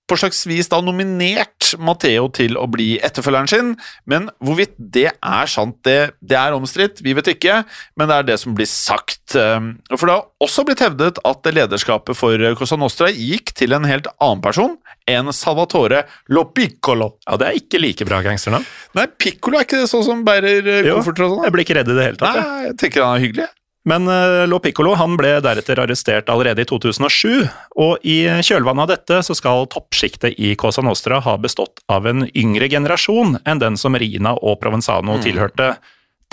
[0.07, 3.73] på slags vis da nominert Matteo til å bli etterfølgeren sin,
[4.09, 7.61] men hvorvidt det er sant, det, det er omstridt, vi vet ikke,
[7.99, 9.35] men det er det som blir sagt.
[9.35, 13.89] Eh, For det har også blitt hevdet at lederskapet for Cosa Nostra gikk til en
[13.89, 14.77] helt annen person
[15.11, 17.13] enn Salvatore Lo Piccolo.
[17.27, 18.65] Ja, det er ikke like bra gangsternavn.
[18.99, 21.45] Nei, Piccolo er ikke det sånn som bærer eh, kofferter og sånn?
[21.47, 22.41] Jeg blir ikke redd i det hele tatt.
[22.41, 23.47] Nei, jeg tenker han er hyggelig.
[23.87, 27.47] Men uh, Lo Piccolo han ble deretter arrestert allerede i 2007,
[27.79, 32.27] og i kjølvannet av dette så skal toppsjiktet i Cosa Nostra ha bestått av en
[32.35, 35.77] yngre generasjon enn den som Rina og Provenzano tilhørte.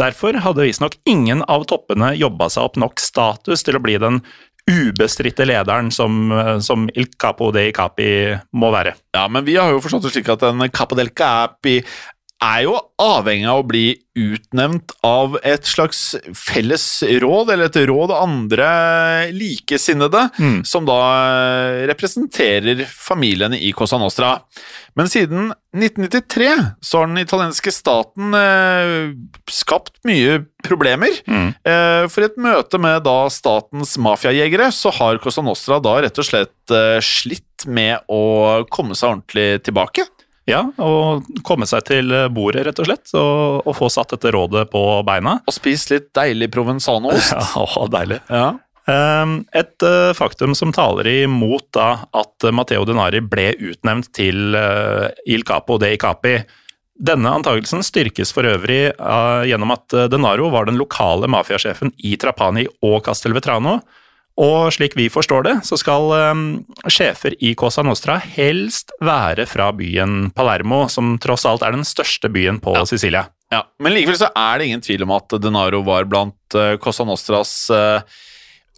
[0.01, 4.23] Derfor hadde visstnok ingen av toppene jobba seg opp nok status til å bli den
[4.63, 8.95] ubestridte lederen som, eh, som Il Capo dei Capi må være.
[9.13, 11.83] Ja, men vi har jo forstått det slik at en Capo del Capi
[12.43, 13.85] er jo avhengig av å bli
[14.19, 16.83] utnevnt av et slags felles
[17.23, 18.67] råd, eller et råd av andre
[19.33, 20.59] likesinnede, Mm.
[20.65, 24.35] som da eh, representerer familiene i Cosa Nostra.
[24.95, 29.13] Men siden 1993 så har den italienske staten eh,
[29.49, 31.15] skapt mye problemer.
[31.25, 31.49] Mm.
[31.65, 36.19] Eh, for i et møte med da statens mafiajegere så har Cosa Nostra da rett
[36.21, 40.05] og slett eh, slitt med å komme seg ordentlig tilbake.
[40.49, 44.65] Ja, og komme seg til bordet, rett og slett, og, og få satt dette rådet
[44.73, 45.37] på beina.
[45.47, 47.33] Og spise litt deilig provenzanoost.
[47.55, 48.19] Ja, deilig.
[48.27, 48.47] Ja.
[48.83, 55.07] Um, Et eh, faktum som taler imot da at Matteo Denari ble utnevnt til eh,
[55.31, 56.41] Il Capo de Capi.
[56.93, 62.17] Denne antakelsen styrkes for øvrig eh, gjennom at eh, Denaro var den lokale mafiasjefen i
[62.19, 63.79] Trapani og Castelvetrano.
[64.41, 66.43] Og slik vi forstår det, så skal um,
[66.89, 72.31] sjefer i Cosa Nostra helst være fra byen Palermo, som tross alt er den største
[72.33, 73.27] byen på Sicilia.
[73.53, 77.05] Ja, Men likevel så er det ingen tvil om at Denaro var blant uh, Cosa
[77.05, 78.01] Nostras uh,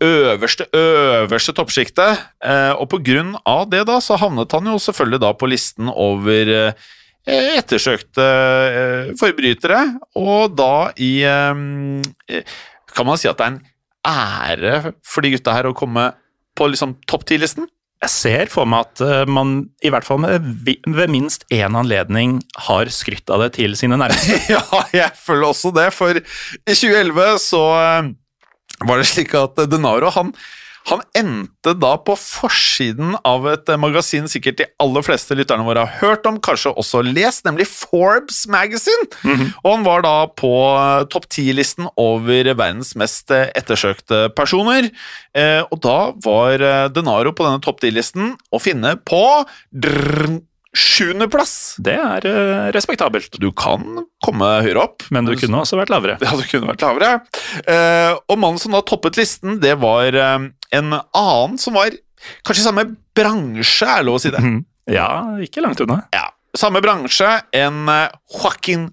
[0.03, 2.09] øverste, øverste toppsjikte.
[2.43, 5.87] Uh, og på grunn av det da, så havnet han jo selvfølgelig da på listen
[5.87, 9.81] over eh, ettersøkte eh, forbrytere,
[10.19, 12.59] og da i eh,
[12.95, 13.63] Kan man si at det er en
[14.05, 16.11] ære for de gutta her å komme
[16.55, 17.67] på liksom topp ti-listen.
[18.05, 22.37] Jeg ser for meg at eh, man i hvert fall med, ved minst én anledning
[22.67, 24.37] har skrytt av det til sine nærmeste.
[24.55, 28.11] Ja, jeg føler også det, for i 2011 så eh,
[28.85, 30.33] var det slik at Denaro han,
[30.85, 35.85] han endte da på forsiden av et eh, magasin sikkert de aller fleste lytterne våre
[35.85, 39.07] har hørt om, kanskje også lest, nemlig Forbes Magazine.
[39.63, 44.91] Og han var da på eh, topp 10-listen over verdens mest eh, ettersøkte personer.
[45.33, 46.61] Eh, og da var
[46.93, 49.23] Denaro på denne topp 10-listen å finne på
[49.73, 50.43] drrrn,
[50.75, 51.75] sjuendeplass.
[51.83, 53.39] Det er eh, respektabelt.
[53.41, 55.05] Du kan komme høyere opp.
[55.15, 56.17] Men du kunne også vært lavere.
[56.23, 57.11] Ja, du kunne vært lavere.
[57.63, 60.47] Eh, og mannen som da toppet listen, det var eh,
[60.79, 61.95] en annen som var
[62.45, 64.43] kanskje i samme bransje, er lov å si det.
[64.43, 64.63] Mhm.
[64.91, 65.09] Ja,
[65.41, 66.03] ikke langt unna.
[66.13, 67.89] Ja, Samme bransje en
[68.31, 68.85] Joaquin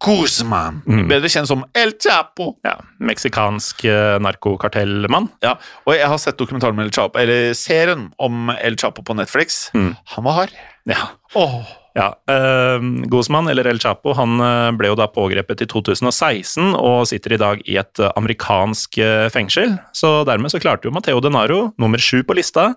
[0.00, 1.02] Guzman, mm.
[1.10, 2.54] bedre kjent som El Chapo.
[2.64, 5.28] Ja, Meksikansk uh, narkokartellmann.
[5.44, 9.16] Ja, og jeg har sett dokumentaren med El Chapo, eller serien om El Chapo på
[9.18, 9.66] Netflix.
[9.76, 9.92] Mm.
[10.14, 10.56] Han var hard.
[10.88, 11.10] Ja.
[11.36, 11.60] Åh.
[11.98, 17.02] Ja, uh, Guzman, eller El Chapo, han uh, ble jo da pågrepet i 2016 og
[17.10, 18.96] sitter i dag i et eh, amerikansk
[19.34, 19.74] fengsel.
[19.96, 22.70] Så dermed så klarte jo Matteo Denaro, nummer sju på lista,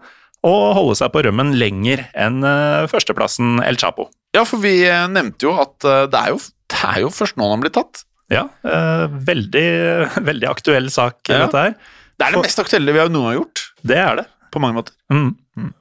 [0.44, 2.44] å holde seg på rømmen lenger enn
[2.92, 4.10] førsteplassen El Chapo.
[4.36, 4.82] Ja, for vi
[5.14, 5.78] nevnte jo at
[6.12, 6.42] det er jo,
[6.74, 8.04] det er jo først nå han blir tatt.
[8.34, 9.68] Ja, eh, veldig,
[10.30, 11.46] veldig aktuell sak, Ja.
[11.46, 11.76] dette her.
[12.18, 14.28] Det er det For- mest aktuelle vi har noen gang gjort, Det er det.
[14.54, 14.94] på mange måter.
[15.12, 15.32] Mm.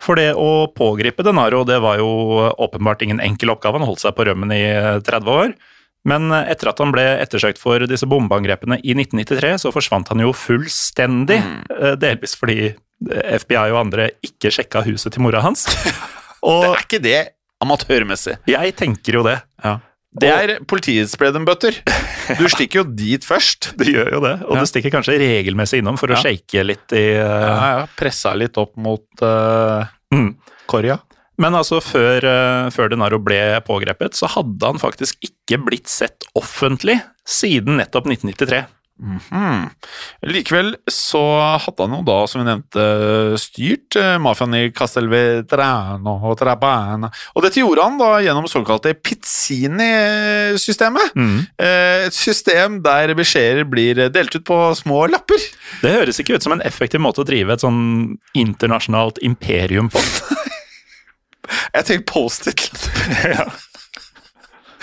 [0.05, 2.09] For det å pågripe Denaro, det var jo
[2.61, 3.79] åpenbart ingen enkel oppgave.
[3.81, 5.55] Han holdt seg på rømmen i eh, 30 år.
[6.05, 10.21] Men eh, etter at han ble ettersøkt for disse bombeangrepene i 1993, så forsvant han
[10.25, 11.39] jo fullstendig.
[11.41, 11.97] Mm.
[12.03, 15.65] Delvis fordi eh, FBI og andre ikke sjekka huset til mora hans.
[16.43, 17.19] Det er ikke det
[17.63, 18.33] amatørmessig.
[18.51, 19.37] jeg tenker jo det.
[20.13, 21.73] Det er politiets bread and butter.
[22.37, 23.71] Du stikker jo dit først.
[23.81, 24.35] Du gjør jo det.
[24.45, 24.61] Og Ja.
[24.61, 26.21] du stikker kanskje regelmessig innom for å Ja.
[26.27, 27.25] shake litt i uh...
[27.25, 30.29] Ja, ja, Pressa litt opp mot uh, mm.
[30.69, 30.99] Korja.
[31.41, 36.29] Men altså, før, uh, før Denaro ble pågrepet, så hadde han faktisk ikke blitt sett
[36.39, 38.67] offentlig siden nettopp 1993.
[39.03, 39.67] Hmm.
[40.31, 41.21] Likevel så
[41.65, 42.83] hadde han jo da, som vi nevnte,
[43.43, 47.09] styrt eh, mafiaen i Castelvetrano og Trabana.
[47.35, 51.09] Og dette gjorde han da gjennom såkalte Pizzini-systemet.
[51.19, 51.39] Mm.
[51.67, 55.41] Et system der beskjeder blir delt ut på små lapper.
[55.83, 57.83] Det høres ikke ut som en effektiv måte å drive et sånn
[58.39, 60.01] internasjonalt imperium på.
[61.75, 62.61] Jeg tenker Post-It.
[63.23, 63.47] Eh,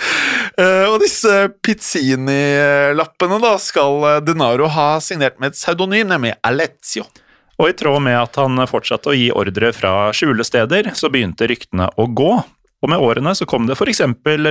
[0.90, 7.06] og disse Pizzini-lappene da skal eh, Denaro ha signert med et pseudonym, nemlig Alezio.
[7.60, 11.90] Og i tråd med at han fortsatte å gi ordre fra skjulesteder, så begynte ryktene
[12.00, 12.32] å gå.
[12.80, 14.00] Og med årene så kom det f.eks.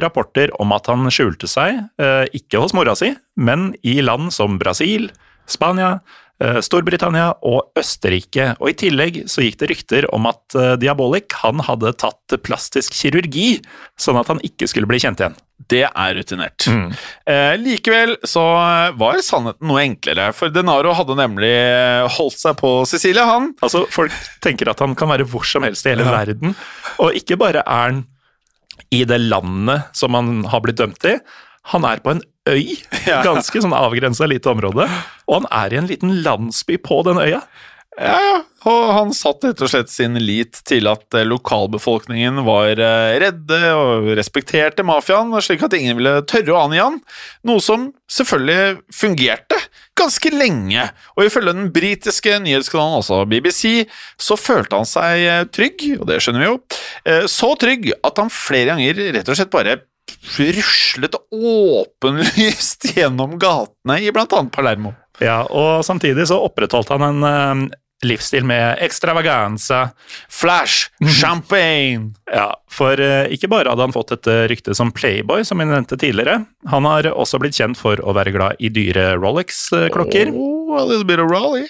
[0.03, 4.59] rapporter om at han skjulte seg, eh, ikke hos mora si, men i land som
[4.61, 5.09] Brasil,
[5.49, 8.53] Spania, eh, Storbritannia og Østerrike.
[8.63, 12.93] Og i tillegg så gikk det rykter om at Diabolic Diabolik han hadde tatt plastisk
[12.93, 13.61] kirurgi,
[13.99, 15.37] sånn at han ikke skulle bli kjent igjen.
[15.69, 16.65] Det er rutinert.
[17.29, 18.41] Eh, likevel så
[18.97, 21.51] var sannheten noe enklere, for Denaro hadde nemlig
[22.15, 23.51] holdt seg på Sicilia, han.
[23.61, 26.55] Altså, Folk tenker at han kan være hvor som helst i hele verden.
[26.99, 28.05] Og ikke bare er han
[28.95, 31.17] i det landet som han har blitt dømt i,
[31.69, 32.77] han er på en øy,
[33.29, 34.87] ganske sånn avgrensa lite område,
[35.29, 37.43] og han er i en liten landsby på den øya.
[37.99, 38.35] Ja, ja.
[38.69, 43.59] Og han satt rett og slett sin lit til at eh, lokalbefolkningen var eh, redde
[43.75, 46.99] og respekterte mafiaen, slik at ingen ville tørre å angi han,
[47.47, 49.59] noe som selvfølgelig fungerte
[49.99, 50.85] ganske lenge.
[51.17, 53.89] Og ifølge den britiske nyhetskanalen, altså BBC,
[54.19, 56.57] så følte han seg eh, trygg, og det skjønner vi jo,
[57.31, 59.79] så trygg at han flere ganger rett og slett bare
[60.37, 64.93] ruslet åpenlyst gjennom gatene i annet Palermo.
[65.19, 69.89] Ja, og samtidig så opprettholdt han en eh, livsstil med extravaganza.
[70.31, 70.89] Flash,
[71.19, 75.67] champagne Ja, for eh, ikke bare hadde han fått et rykte som playboy, som vi
[75.69, 76.43] nevnte tidligere.
[76.69, 80.33] Han har også blitt kjent for å være glad i dyre Rolex-klokker.
[80.35, 81.69] Oh, a little bit of Raleigh.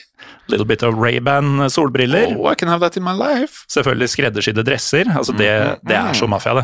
[0.49, 2.35] Little bit of Ray-Ban solbriller.
[2.37, 3.65] Oh, I can have that in my life.
[3.69, 5.05] Selvfølgelig skreddersydde dresser.
[5.13, 5.51] Altså det,
[5.85, 6.63] det er så mafia, det.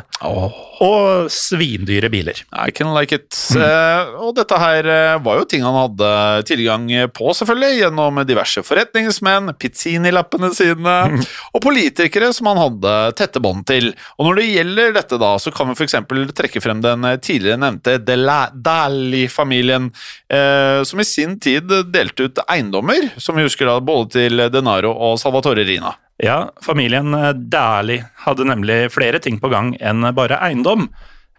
[0.81, 2.41] Og svindyre biler.
[2.49, 3.29] I can like it.
[3.53, 6.09] Eh, og dette her eh, var jo ting han hadde
[6.49, 10.97] tilgang på, selvfølgelig, gjennom diverse forretningsmenn, Pizzini-lappene sine,
[11.55, 13.93] og politikere som han hadde tette bånd til.
[14.17, 15.95] Og når det gjelder dette, da, så kan vi f.eks.
[16.33, 19.91] trekke frem den tidligere nevnte Dali-familien,
[20.33, 24.91] eh, som i sin tid delte ut eiendommer, som vi husker da, både til Denaro
[24.93, 25.93] og Salvatore Rina.
[26.23, 27.11] Ja, familien
[27.51, 30.87] Dali hadde nemlig flere ting på gang enn bare eiendom.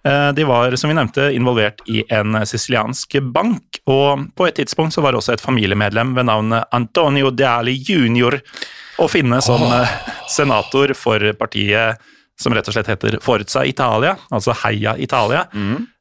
[0.06, 4.94] Eh, De var, som vi nevnte, involvert i en siciliansk bank, og på et tidspunkt
[4.94, 8.38] så var det også et familiemedlem ved navn Antonio Dali jr.
[9.00, 9.96] å finne som oh.
[10.30, 15.46] senator for partiet som rett og slett heter Forza Italia, altså Heia Italia.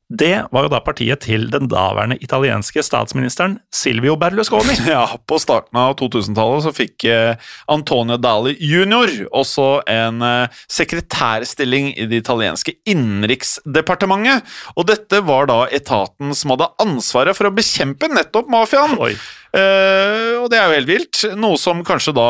[0.05, 4.75] Det var jo da partiet til den daværende italienske statsministeren Silvio Berlusconi.
[4.93, 7.33] Ja, På starten av 2000-tallet så fikk eh,
[7.73, 9.25] Antonio Dali jr.
[9.33, 14.45] også en eh, sekretærstilling i det italienske innenriksdepartementet.
[14.77, 18.99] Og dette var da etaten som hadde ansvaret for å bekjempe nettopp mafiaen.
[19.01, 19.15] Oi.
[19.55, 21.19] Uh, og det er jo helt vilt.
[21.39, 22.27] Noe som kanskje da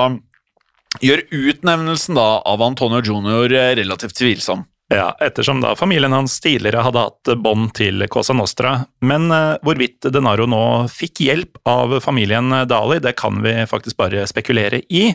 [1.04, 3.76] gjør utnevnelsen da av Antonio jr.
[3.80, 4.66] relativt tvilsom.
[4.94, 8.76] Ja, ettersom da familien hans tidligere hadde hatt bånd til Cosa Nostra.
[9.02, 10.62] Men eh, hvorvidt Denaro nå
[10.94, 15.08] fikk hjelp av familien Dali, det kan vi faktisk bare spekulere i.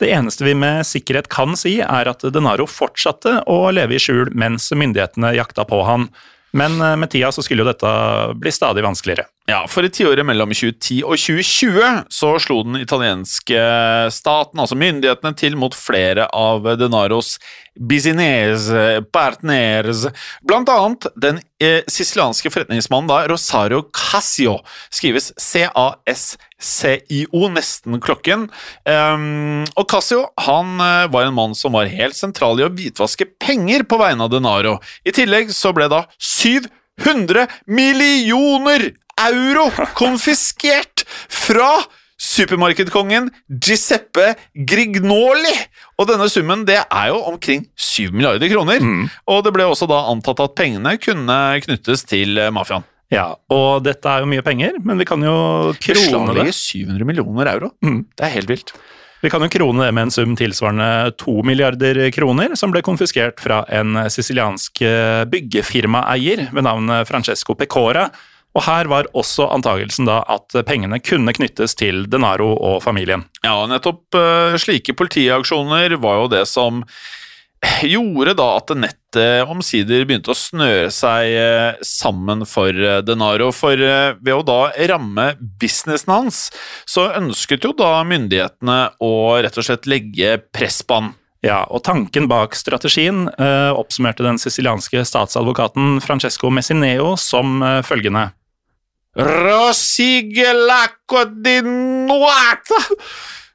[0.00, 4.32] Det eneste vi med sikkerhet kan si, er at Denaro fortsatte å leve i skjul
[4.32, 6.08] mens myndighetene jakta på han.
[6.56, 7.90] Men eh, med tida så skulle jo dette
[8.40, 9.28] bli stadig vanskeligere.
[9.50, 13.62] Ja, for i tiåret mellom 2010 og 2020 så slo den italienske
[14.14, 17.36] staten, altså myndighetene, til mot flere av Denaros
[17.74, 18.68] business
[19.14, 20.04] partners,
[20.46, 24.60] blant annet den eh, sicilianske forretningsmannen da, Rosario Casio,
[24.92, 25.32] skrives
[26.60, 28.48] C-A-S-C-I-O, nesten klokken.
[28.84, 33.26] Um, og Casio han eh, var en mann som var helt sentral i å hvitvaske
[33.40, 34.76] penger på vegne av Denaro.
[35.04, 38.90] I tillegg så ble da 700 millioner
[39.20, 41.80] euro konfiskert fra
[42.20, 45.54] supermarkedkongen Giuseppe Grignoli.
[45.96, 48.84] Og denne summen det er jo omkring 7 milliarder kroner.
[49.32, 52.84] Og det ble også da antatt at pengene kunne knyttes til eh, mafiaen.
[53.10, 55.34] Ja, og dette er jo mye penger, men vi kan jo
[55.82, 56.06] krone det.
[56.06, 57.72] Beslaglegge 700 millioner euro.
[57.82, 58.04] Mm.
[58.14, 58.74] Det er helt vilt.
[59.20, 63.42] Vi kan jo krone det med en sum tilsvarende to milliarder kroner, som ble konfiskert
[63.42, 68.06] fra en siciliansk eh, byggefirmaeier ved navn Francesco Pecora.
[68.56, 73.26] Og her var også antagelsen da at pengene kunne knyttes til Denaro og familien.
[73.44, 76.82] Ja, nettopp eh, slike politiaksjoner var jo det som
[77.84, 83.50] gjorde da at nettet omsider begynte å snøre seg eh, sammen for eh, Denaro.
[83.56, 86.50] For eh, ved å da ramme businessen hans,
[86.88, 91.12] så ønsket jo da myndighetene å rett og slett legge press på han.
[91.40, 98.30] Ja, og tanken bak strategien eh, oppsummerte den sicilianske statsadvokaten Francesco Messineo som eh, følgende.
[99.16, 100.44] Rosigelaco
[101.32, 102.76] di nuata!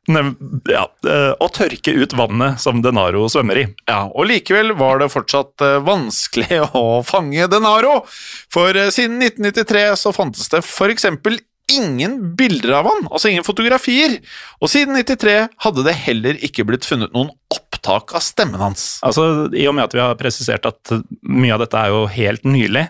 [0.05, 3.65] Ja, eh, å tørke ut vannet som Denaro svømmer i.
[3.89, 8.03] Ja, og likevel var det fortsatt eh, vanskelig å fange Denaro.
[8.53, 10.61] For eh, siden 1993 så fantes det
[10.93, 11.39] eksempel
[11.73, 14.19] ingen bilder av han, altså ingen fotografier.
[14.61, 18.99] Og siden 93 hadde det heller ikke blitt funnet noen opptak av stemmen hans.
[19.05, 20.93] Altså, I og med at vi har presisert at
[21.25, 22.85] mye av dette er jo helt nylig,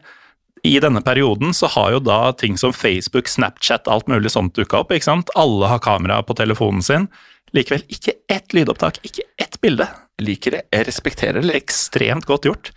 [0.65, 4.83] i denne perioden så har jo da ting som Facebook, Snapchat, alt mulig sånt dukka
[4.83, 4.93] opp.
[4.95, 5.29] ikke sant?
[5.35, 7.07] Alle har kamera på telefonen sin.
[7.55, 9.87] Likevel ikke ett lydopptak, ikke ett bilde.
[10.21, 11.53] Liker det, jeg respekterer det.
[11.59, 12.71] Ekstremt godt gjort.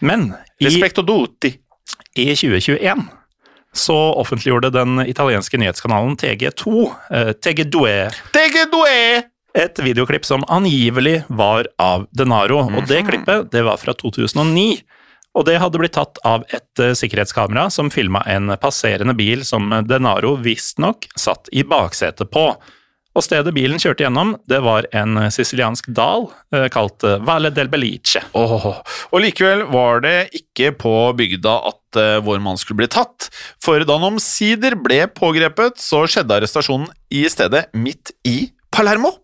[0.00, 3.06] Men i, i 2021
[3.72, 7.84] så offentliggjorde den italienske nyhetskanalen TG2, eh, TG2,
[8.34, 8.80] TG2
[9.54, 12.62] et videoklipp som angivelig var av Denaro.
[12.70, 14.80] Og det klippet det var fra 2009.
[15.38, 19.70] Og det hadde blitt tatt av et eh, sikkerhetskamera som filma en passerende bil som
[19.86, 22.50] Denaro visstnok satt i baksetet på.
[23.10, 27.70] Og stedet bilen kjørte gjennom, det var en siciliansk dal eh, kalt eh, Valle del
[27.70, 28.22] Belice.
[28.38, 28.78] Oh,
[29.10, 33.26] og likevel var det ikke på bygda at eh, vår mann skulle bli tatt,
[33.62, 39.16] for da han omsider ble pågrepet, så skjedde arrestasjonen i stedet midt i Palermo,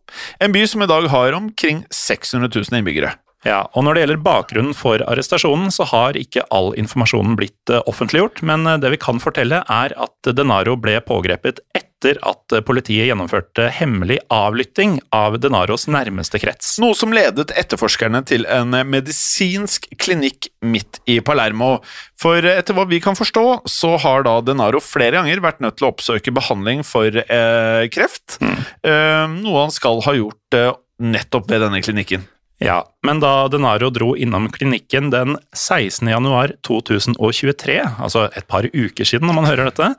[0.43, 3.15] en by som i dag har omkring 600 000 innbyggere.
[3.45, 7.83] Ja, og Når det gjelder bakgrunnen for arrestasjonen, så har ikke all informasjonen blitt eh,
[7.87, 13.09] offentliggjort, men eh, det vi kan fortelle er at Denaro ble pågrepet etter at politiet
[13.09, 16.75] gjennomførte hemmelig avlytting av Denaros nærmeste krets.
[16.83, 21.79] Noe som ledet etterforskerne til en medisinsk klinikk midt i Palermo.
[22.21, 25.89] For etter hva vi kan forstå, så har da Denaro flere ganger vært nødt til
[25.89, 30.73] å oppsøke behandling for eh, kreft, eh, noe han skal ha gjort eh,
[31.03, 32.29] nettopp ved denne klinikken.
[32.63, 36.09] Ja, men da Denaro dro innom klinikken den 16.
[36.09, 39.91] januar 2023, altså et par uker siden når man hører dette,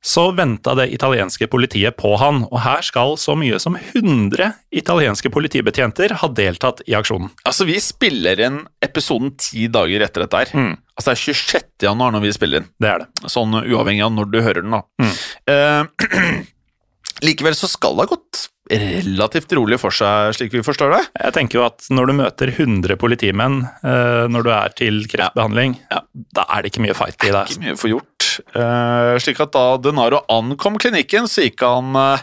[0.00, 4.48] så venta det italienske politiet på han, og her skal så mye som 100
[4.80, 7.28] italienske politibetjenter ha deltatt i aksjonen.
[7.44, 10.54] Altså, vi spiller inn episoden ti dager etter dette her.
[10.56, 10.72] Mm.
[10.96, 11.68] Altså, det er 26.
[11.84, 12.70] januar når vi spiller inn.
[12.80, 13.10] Det er det.
[13.28, 14.82] Sånn uavhengig av når du hører den, da.
[15.04, 15.12] Mm.
[15.52, 16.40] Eh,
[17.28, 21.00] likevel så skal det ha gått relativt rolig for seg, slik vi forstår det.
[21.24, 25.74] Jeg tenker jo at når du møter 100 politimenn eh, når du er til kreftbehandling,
[25.90, 26.00] Ja.
[26.36, 27.42] da er det ikke mye fight i det.
[27.50, 28.28] Ikke mye for gjort.
[28.54, 32.22] Eh, slik at da Denaro ankom klinikken, så gikk han eh,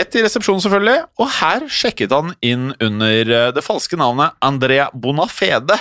[0.00, 5.76] rett i resepsjonen, selvfølgelig, og her sjekket han inn under det falske navnet Andrea Bonafede.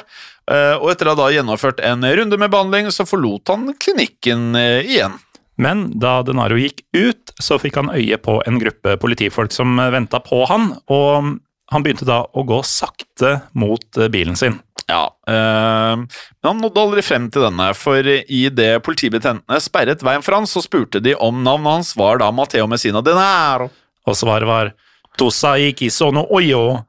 [0.46, 4.52] Og etter å ha da gjennomført en runde med behandling, så forlot han klinikken
[4.86, 5.16] igjen.
[5.62, 10.20] Men da Denaro gikk ut, så fikk han øye på en gruppe politifolk som venta
[10.24, 11.36] på han, og
[11.74, 14.60] han begynte da å gå sakte mot eh, bilen sin.
[14.86, 20.26] Ja, øh, men han nådde aldri frem til denne, for i det politibetjentene sperret veien
[20.26, 23.72] for han, så spurte de om navnet hans var da Matteo Messina Denaro.
[24.06, 24.76] Og svaret var
[25.18, 26.84] Tosai kisono oyo,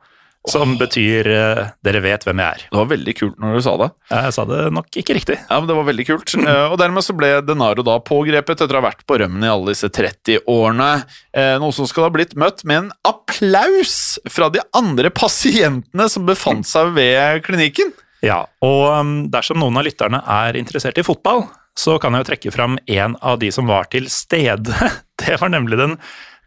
[0.51, 2.65] som betyr uh, 'dere vet hvem jeg er'.
[2.71, 3.89] Det var veldig kult når du sa det.
[4.13, 5.39] Jeg sa det nok ikke riktig.
[5.43, 6.35] Ja, men Det var veldig kult.
[6.39, 9.51] Uh, og Dermed så ble Denaro da pågrepet etter å ha vært på rømmen i
[9.51, 10.91] alle disse 30 årene.
[11.35, 16.27] Uh, noe som skal ha blitt møtt med en applaus fra de andre pasientene som
[16.29, 17.95] befant seg ved klinikken.
[18.25, 21.45] Ja, og um, dersom noen av lytterne er interessert i fotball,
[21.77, 24.73] så kan jeg jo trekke fram en av de som var til stede.
[25.21, 25.99] Det var nemlig den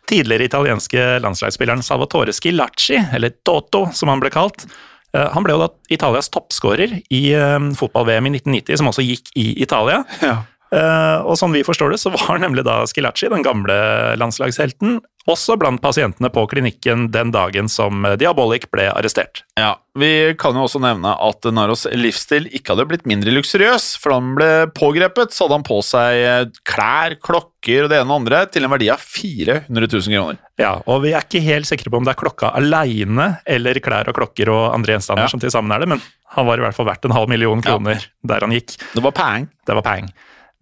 [0.09, 4.65] tidligere italienske landslagsspilleren Salvatore Schilacci, eller Toto som han ble kalt.
[5.13, 9.31] Eh, Han ble jo da Italias toppskårer i eh, fotball-VM i 1990, som også gikk
[9.39, 10.03] i Italia.
[10.21, 10.39] Ja.
[10.71, 13.75] Eh, Og som vi forstår det, så var nemlig da Schilacci, den gamle
[14.19, 14.99] landslagshelten,
[15.29, 19.43] også blant pasientene på klinikken den dagen som Diabolic Diabolik ble arrestert.
[19.59, 23.97] Ja, Vi kan jo også nevne at Naros livsstil ikke hadde blitt mindre luksuriøs.
[23.99, 27.99] For da han ble pågrepet, så hadde han på seg eh, klær, klokker og det
[27.99, 30.39] ene og andre til en verdi av 400 000 kroner.
[30.61, 34.09] Ja, og vi er ikke helt sikre på om det er klokka aleine eller klær
[34.09, 35.33] og klokker og andre gjenstander Ja.
[35.33, 36.01] som til sammen er det, men
[36.37, 38.77] han var i hvert fall verdt en halv million kroner der han gikk.
[38.95, 39.49] Det var peng.
[39.67, 40.09] Det var peng.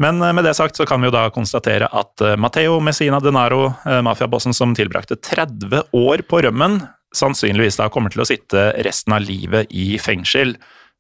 [0.02, 3.22] Men eh, med det sagt så kan vi jo da konstatere at eh, Matteo Messina
[3.24, 6.82] Denaro, eh, mafiabossen som tilbrakte 30 år på rømmen,
[7.16, 10.58] sannsynligvis da kommer til å sitte resten av livet i fengsel.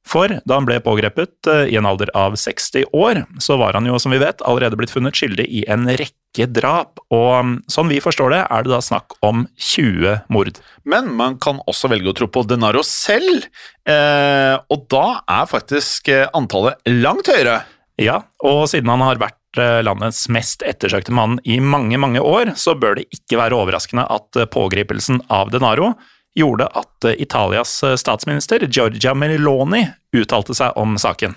[0.08, 3.98] For da han ble pågrepet i en alder av 60 år, så var han jo,
[4.00, 8.00] som vi vet, allerede blitt funnet skyldig i en rekke drap, og mm, sånn vi
[8.00, 10.62] forstår det, er det da snakk om 20 mord.
[10.88, 13.50] Men man kan også velge å tro på Denaro selv,
[13.84, 17.66] eh, og da er faktisk antallet langt høyere.
[17.98, 22.54] Ja, og siden han har vært eh, landets mest ettersøkte mann i mange, mange år,
[22.60, 25.96] så bør det ikke være overraskende at eh, pågripelsen av Denaro
[26.38, 31.36] gjorde at eh, Italias eh, statsminister Giorgia Meloni uttalte seg om saken.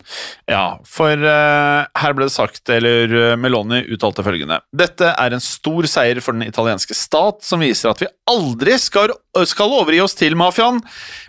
[0.48, 5.84] Ja, for uh, her ble det sagt, eller Meloni uttalte følgende Dette er en stor
[5.90, 9.12] seier for den italienske stat, som viser at vi aldri skal,
[9.44, 10.80] skal overgi oss til mafiaen.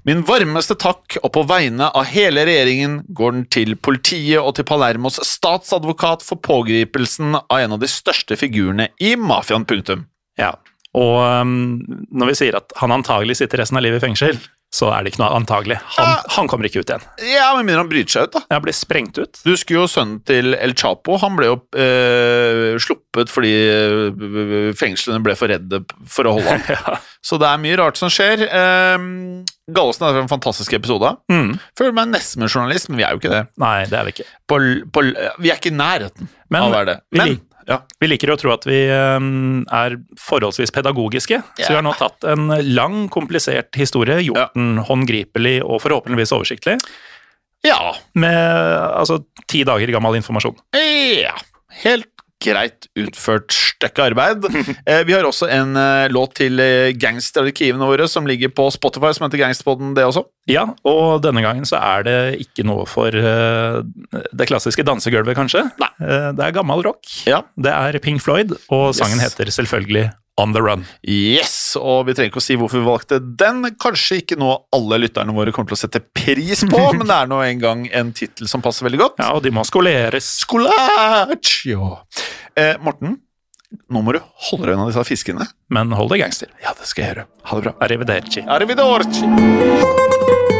[0.08, 4.70] Min varmeste takk, og på vegne av hele regjeringen, går den til politiet og til
[4.70, 9.68] Palermos statsadvokat for pågripelsen av en av de største figurene i mafiaen.
[9.68, 10.06] Punktum.
[10.40, 10.54] Ja,
[10.98, 11.54] og um,
[12.12, 15.12] når vi sier at han antagelig sitter resten av livet i fengsel, så er det
[15.12, 15.76] ikke noe antagelig.
[15.98, 17.04] Han, han kommer ikke ut igjen.
[17.28, 18.42] Ja, med mindre han bryter seg ut, da.
[18.54, 19.42] Ja, blir sprengt ut.
[19.44, 21.18] Du husker jo sønnen til El Chapo.
[21.20, 26.64] Han ble jo eh, sluppet fordi eh, fengslene ble for redde for å holde ham.
[26.72, 26.96] Ja.
[27.20, 28.46] Så det er mye rart som skjer.
[28.48, 29.08] Eh,
[29.76, 31.18] Gallosen er en fantastisk episode.
[31.32, 31.58] Mm.
[31.80, 33.44] Føler meg nesten som journalist, men vi er jo ikke det.
[33.60, 34.30] Nei, det er vi ikke.
[34.48, 34.64] På,
[34.96, 35.08] på,
[35.44, 37.00] vi er ikke i nærheten Men av å være det.
[37.20, 37.36] Men
[37.68, 37.78] ja.
[38.02, 42.26] Vi liker å tro at vi um, er forholdsvis pedagogiske, så vi har nå tatt
[42.32, 44.50] en lang, komplisert historie, gjort Ja.
[44.56, 46.78] den håndgripelig og forhåpentligvis oversiktlig,
[47.68, 47.96] ja.
[48.14, 48.38] med
[48.98, 50.58] altså ti dager gammel informasjon.
[51.22, 51.36] Ja.
[51.84, 52.10] Helt
[52.42, 54.46] greit utført stykke arbeid.
[54.92, 59.12] Eh, vi har også en eh, låt til eh, gangsterarkivene våre som ligger på Spotify,
[59.14, 60.24] som heter Gangsterpodden, det også.
[60.50, 62.18] Ja, og denne gangen så er det
[62.48, 63.82] ikke noe for eh,
[64.34, 65.68] det klassiske dansegulvet, kanskje.
[66.02, 67.06] Eh, det er gammel rock.
[67.30, 67.44] Ja.
[67.62, 69.32] Det er Pink Floyd, og sangen Yes.
[69.36, 70.08] heter selvfølgelig
[70.40, 70.86] On The Run.
[71.04, 73.66] Yes, og vi trenger ikke å si hvorfor vi valgte den.
[73.82, 77.32] Kanskje ikke noe alle lytterne våre kommer til å sette pris på, men det er
[77.32, 79.20] nå en gang en tittel som passer veldig godt.
[79.22, 80.30] Ja, og de må skoleres.
[80.46, 81.92] Skolaccio!
[82.56, 83.20] Eh, Morten,
[83.92, 85.48] nå må du holde deg unna disse fiskene.
[85.72, 86.52] Men hold deg gangster.
[86.64, 87.28] Ja, det skal jeg gjøre.
[87.52, 87.78] Ha det bra.
[87.88, 88.48] Arrivederci.
[88.48, 90.60] Arrivederci!